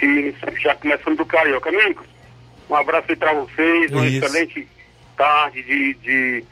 [0.00, 1.68] Se, já começando do Carioca.
[1.68, 2.06] Amigos,
[2.68, 4.24] um abraço aí para vocês, uma Isso.
[4.24, 4.68] excelente
[5.16, 6.44] tarde de, de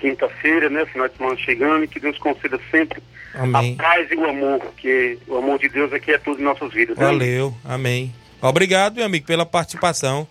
[0.00, 0.84] quinta-feira, né?
[0.86, 3.02] Final de semana chegando, e que Deus conceda sempre
[3.34, 3.76] Amém.
[3.78, 6.72] a paz e o amor, porque o amor de Deus que é tudo em nossas
[6.72, 6.96] vidas.
[6.96, 7.04] né?
[7.06, 7.54] Valeu.
[7.64, 8.12] Amém.
[8.42, 10.26] Obrigado, meu amigo, pela participação.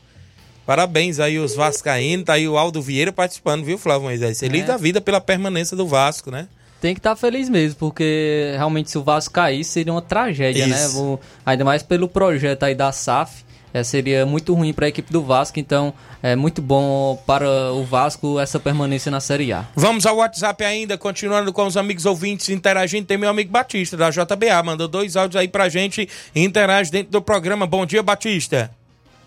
[0.66, 4.40] Parabéns aí os vascaínos, tá aí o Aldo Vieira participando, viu, Flávio Moisés?
[4.40, 4.66] Feliz É.
[4.68, 6.48] da vida pela permanência do Vasco, né?
[6.80, 10.76] Tem que estar feliz mesmo, porque realmente se o Vasco cair seria uma tragédia, né?
[10.76, 11.02] Isso.
[11.02, 13.44] O- ainda mais pelo projeto aí da SAF,
[13.74, 17.84] é, seria muito ruim para a equipe do Vasco, então é muito bom para o
[17.84, 19.66] Vasco essa permanência na Série A.
[19.76, 23.08] Vamos ao WhatsApp ainda, continuando com os amigos ouvintes interagindo.
[23.08, 27.12] Tem meu amigo Batista, da JBA, mandou dois áudios aí pra gente e interage dentro
[27.12, 27.68] do programa.
[27.68, 28.72] Bom dia, Batista.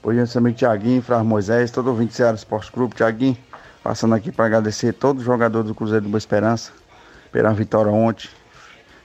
[0.02, 2.94] Bom dia, amigo Tiaguinho, Flávio Moisés, todo ouvinte do Ceará Esporte Clube.
[2.94, 3.36] Tiaguinho,
[3.84, 6.72] passando aqui para agradecer todos os jogadores do Cruzeiro do Boa Esperança
[7.30, 8.28] pela vitória ontem.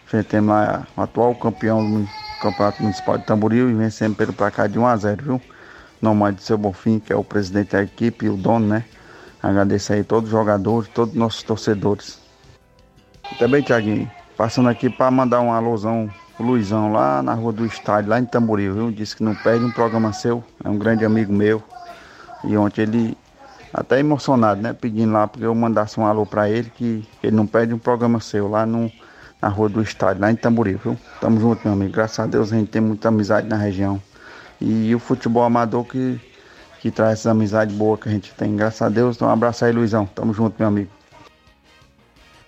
[0.05, 2.09] Enfrentamos lá o atual campeão do
[2.39, 5.41] Campeonato Municipal de Tamboril e vencemos pelo placar de 1 a 0 viu?
[6.01, 8.85] No nome do seu Bonfim, que é o presidente da equipe e o dono, né?
[9.41, 12.19] Agradeço aí todos os jogadores, todos os nossos torcedores.
[13.39, 18.11] Também, Tiaguinho, passando aqui para mandar um alôzão pro Luizão lá na rua do estádio,
[18.11, 18.91] lá em Tamboril, viu?
[18.91, 21.63] Disse que não perde um programa seu, é um grande amigo meu.
[22.43, 23.17] E ontem ele,
[23.73, 24.73] até emocionado, né?
[24.73, 28.19] Pedindo lá porque eu mandasse um alô para ele, que ele não perde um programa
[28.19, 28.91] seu lá no,
[29.41, 30.97] na rua do estádio, lá em Tamboril, viu?
[31.21, 31.93] Tamo junto, meu amigo.
[31.93, 34.01] Graças a Deus a gente tem muita amizade na região.
[34.59, 36.19] E o futebol amador que,
[36.79, 38.55] que traz essa amizade boa que a gente tem.
[38.55, 39.15] Graças a Deus.
[39.15, 40.05] Então um abraço aí, Luizão.
[40.07, 40.96] Tamo junto, meu amigo.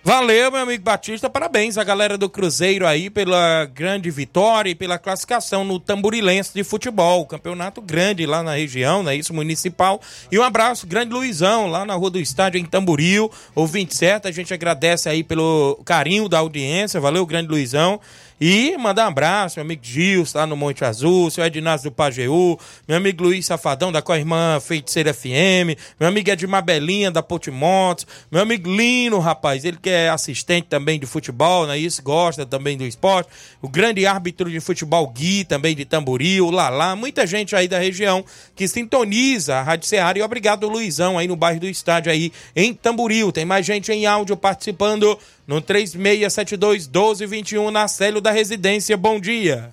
[0.01, 1.29] Valeu, meu amigo Batista.
[1.29, 6.63] Parabéns à galera do Cruzeiro aí pela grande vitória e pela classificação no Tamborilense de
[6.63, 7.25] futebol.
[7.25, 9.13] Campeonato grande lá na região, né?
[9.17, 9.99] Isso, municipal.
[10.31, 13.29] E um abraço, grande Luizão, lá na rua do estádio em Tamboril.
[13.53, 16.99] Ouvinte certo, a gente agradece aí pelo carinho da audiência.
[17.01, 17.99] Valeu, grande Luizão.
[18.41, 22.57] E mandar um abraço, meu amigo Gils, lá no Monte Azul, seu Ednásio do Pajeú,
[22.87, 28.41] meu amigo Luiz Safadão, da Corrimã Feiticeira FM, meu amigo Edmar Belinha, da Potimotos, meu
[28.41, 31.77] amigo Lino, rapaz, ele que é assistente também de futebol, né?
[31.77, 33.29] Isso, gosta também do esporte.
[33.61, 37.77] O grande árbitro de futebol Gui, também de Tamboril, o Lalá, muita gente aí da
[37.77, 38.23] região
[38.55, 40.17] que sintoniza a Rádio Ceará.
[40.17, 43.33] E obrigado, Luizão, aí no bairro do estádio aí em Tamboril.
[43.33, 45.19] Tem mais gente em áudio participando
[45.49, 48.95] no 3672-1221 na Célio da Residência.
[48.95, 49.71] Bom dia.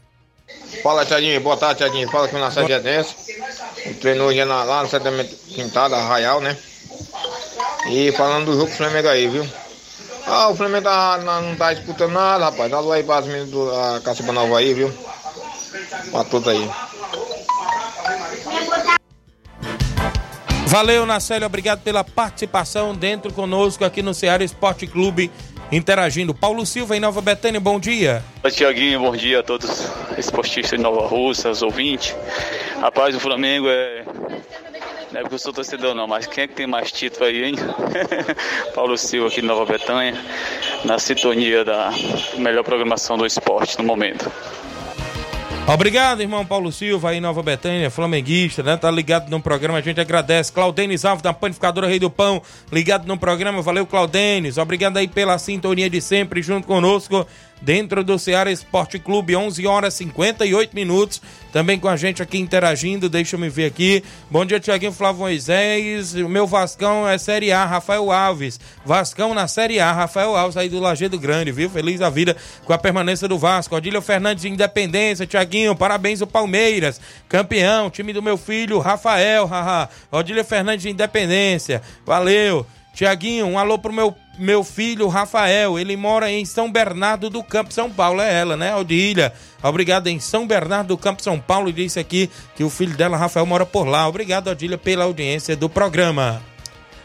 [0.83, 1.39] Fala, Tiaguinho.
[1.43, 2.11] Boa tarde, Tiaguinho.
[2.11, 3.15] Fala aqui na Sede Dense.
[3.85, 6.57] Eu treino hoje na- lá no Setamento Quintal, da Arraial, né?
[7.91, 9.47] E falando do jogo do Flamengo aí, viu?
[10.27, 12.71] Ah, o Flamengo tá, não, tá disputando nada, rapaz.
[12.71, 14.91] Dá aí para as meninas da Caciba Nova aí, viu?
[16.11, 16.71] Pra todos aí.
[20.69, 21.45] Valeu, Nacélio.
[21.47, 25.31] Obrigado pela participação dentro conosco aqui no Ceará Esporte Clube,
[25.71, 26.35] interagindo.
[26.35, 28.23] Paulo Silva em Nova Betânia, bom dia.
[28.43, 32.15] Oi, Tiaguinho, bom dia a todos esportistas de Nova Rússia, os ouvintes.
[32.81, 34.05] Rapaz, o Flamengo é.
[35.13, 37.45] Não é porque eu sou torcedor não, mas quem é que tem mais título aí,
[37.45, 37.55] hein?
[38.75, 40.15] Paulo Silva aqui de Nova Betânia,
[40.85, 41.91] na sintonia da
[42.37, 44.31] melhor programação do esporte no momento.
[45.69, 48.77] Obrigado, irmão Paulo Silva, aí Nova Betânia, flamenguista, né?
[48.77, 50.53] Tá ligado no programa, a gente agradece.
[50.53, 52.41] Claudenis Alves, da Panificadora Rei do Pão,
[52.71, 53.61] ligado no programa.
[53.61, 54.59] Valeu, Claudenis.
[54.59, 57.27] Obrigado aí pela sintonia de sempre, junto conosco,
[57.61, 61.21] dentro do Ceará Esporte Clube, 11 horas e 58 minutos.
[61.53, 64.05] Também com a gente aqui interagindo, deixa eu me ver aqui.
[64.31, 66.15] Bom dia, Tiaguinho Flávio Moisés.
[66.15, 68.61] O meu Vascão é Série A, Rafael Alves.
[68.85, 71.71] Vascão na Série A, Rafael Alves aí do Lajeado Grande, viu?
[71.71, 73.75] Feliz a vida com a permanência do Vasco.
[73.75, 77.01] Odílio Fernandes de Independência, Tiaguinho, parabéns o Palmeiras.
[77.29, 79.89] Campeão, time do meu filho, Rafael, haha.
[80.11, 82.67] Odílio Fernandes de Independência, valeu.
[82.97, 85.79] Tiaguinho, um alô pro meu, meu filho Rafael.
[85.79, 88.23] Ele mora em São Bernardo do Campo, São Paulo.
[88.23, 89.35] É ela, né, Odília?
[89.63, 91.71] Obrigado em São Bernardo do Campo, São Paulo.
[91.71, 94.09] Disse aqui que o filho dela, Rafael, mora por lá.
[94.09, 96.41] Obrigado, Odília, pela audiência do programa.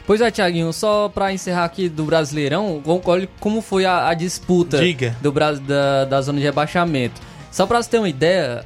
[0.08, 4.78] Pois é, Tiaguinho, só pra encerrar aqui do Brasileirão, olha como foi a, a disputa
[4.80, 5.16] Diga.
[5.22, 7.22] Do, da, da zona de rebaixamento.
[7.52, 8.64] Só pra você ter uma ideia,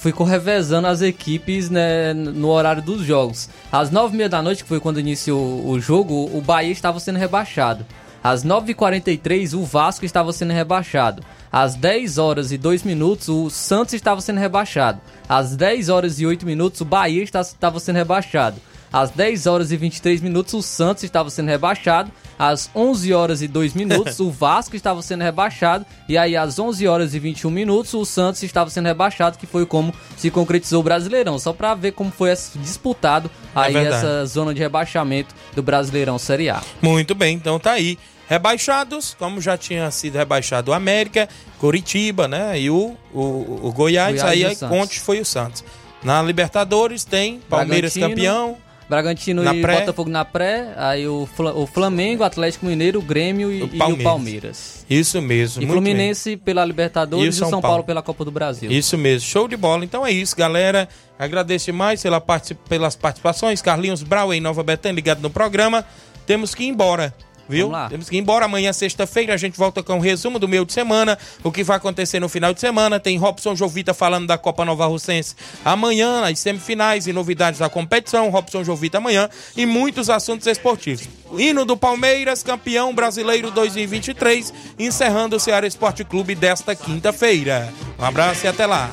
[0.00, 3.48] ficou revezando as equipes né, no horário dos jogos.
[3.70, 7.86] Às 9h30 da noite, que foi quando iniciou o jogo, o Bahia estava sendo rebaixado.
[8.24, 11.22] Às 9h43, o Vasco estava sendo rebaixado.
[11.52, 15.00] Às 10 horas e 2 minutos, o Santos estava sendo rebaixado.
[15.28, 18.56] Às 10 horas e 8 minutos, o Bahia estava sendo rebaixado.
[18.94, 22.12] Às 10 horas e 23 minutos, o Santos estava sendo rebaixado.
[22.38, 25.84] Às 11 horas e 2 minutos, o Vasco estava sendo rebaixado.
[26.08, 29.66] E aí, às 11 horas e 21 minutos, o Santos estava sendo rebaixado, que foi
[29.66, 31.40] como se concretizou o Brasileirão.
[31.40, 32.32] Só para ver como foi
[32.62, 33.96] disputado aí verdade.
[33.96, 36.62] essa zona de rebaixamento do Brasileirão Série A.
[36.80, 37.98] Muito bem, então tá aí.
[38.28, 41.28] Rebaixados, como já tinha sido rebaixado o América,
[41.58, 42.60] Coritiba, né?
[42.60, 44.68] E o, o, o Goiás, Goiás aí a.
[44.68, 45.64] Conte foi o Santos.
[46.04, 49.80] Na Libertadores tem Palmeiras Bragantino, campeão, Bragantino Na e pré.
[49.80, 51.26] Botafogo na pré, aí o,
[51.56, 54.84] o Flamengo, Atlético Mineiro, o Grêmio e, e o Palmeiras.
[54.88, 55.62] Isso mesmo.
[55.62, 55.92] E muito bem.
[55.92, 57.62] Fluminense pela Libertadores E o o São Paulo.
[57.62, 58.70] Paulo pela Copa do Brasil.
[58.70, 59.84] Isso mesmo, show de bola.
[59.84, 60.88] Então é isso, galera.
[61.18, 63.62] Agradeço demais pela parti- pelas participações.
[63.62, 65.84] Carlinhos Brau em Nova Betânia ligado no programa.
[66.26, 67.14] Temos que ir embora.
[67.48, 67.70] Viu?
[67.88, 68.44] Temos que ir embora.
[68.44, 71.18] Amanhã, sexta-feira, a gente volta com um resumo do meio de semana.
[71.42, 72.98] O que vai acontecer no final de semana.
[72.98, 75.34] Tem Robson Jovita falando da Copa Nova Russense
[75.64, 78.30] amanhã, as semifinais e novidades da competição.
[78.30, 81.08] Robson Jovita amanhã e muitos assuntos esportivos.
[81.36, 87.72] Hino do Palmeiras, campeão brasileiro 2023, encerrando o Ceará Esporte Clube desta quinta-feira.
[87.98, 88.90] Um abraço e até lá.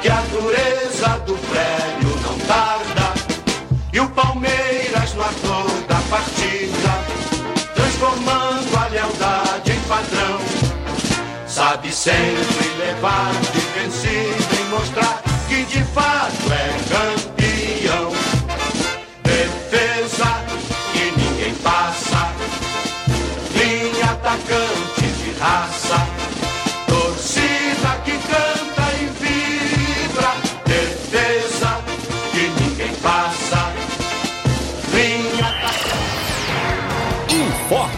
[0.00, 3.14] que a dureza do prédio não tarda
[3.92, 5.79] e o Palmeiras no ator
[11.70, 17.19] Sabe sempre levar de vencido e mostrar que de fato é campeão.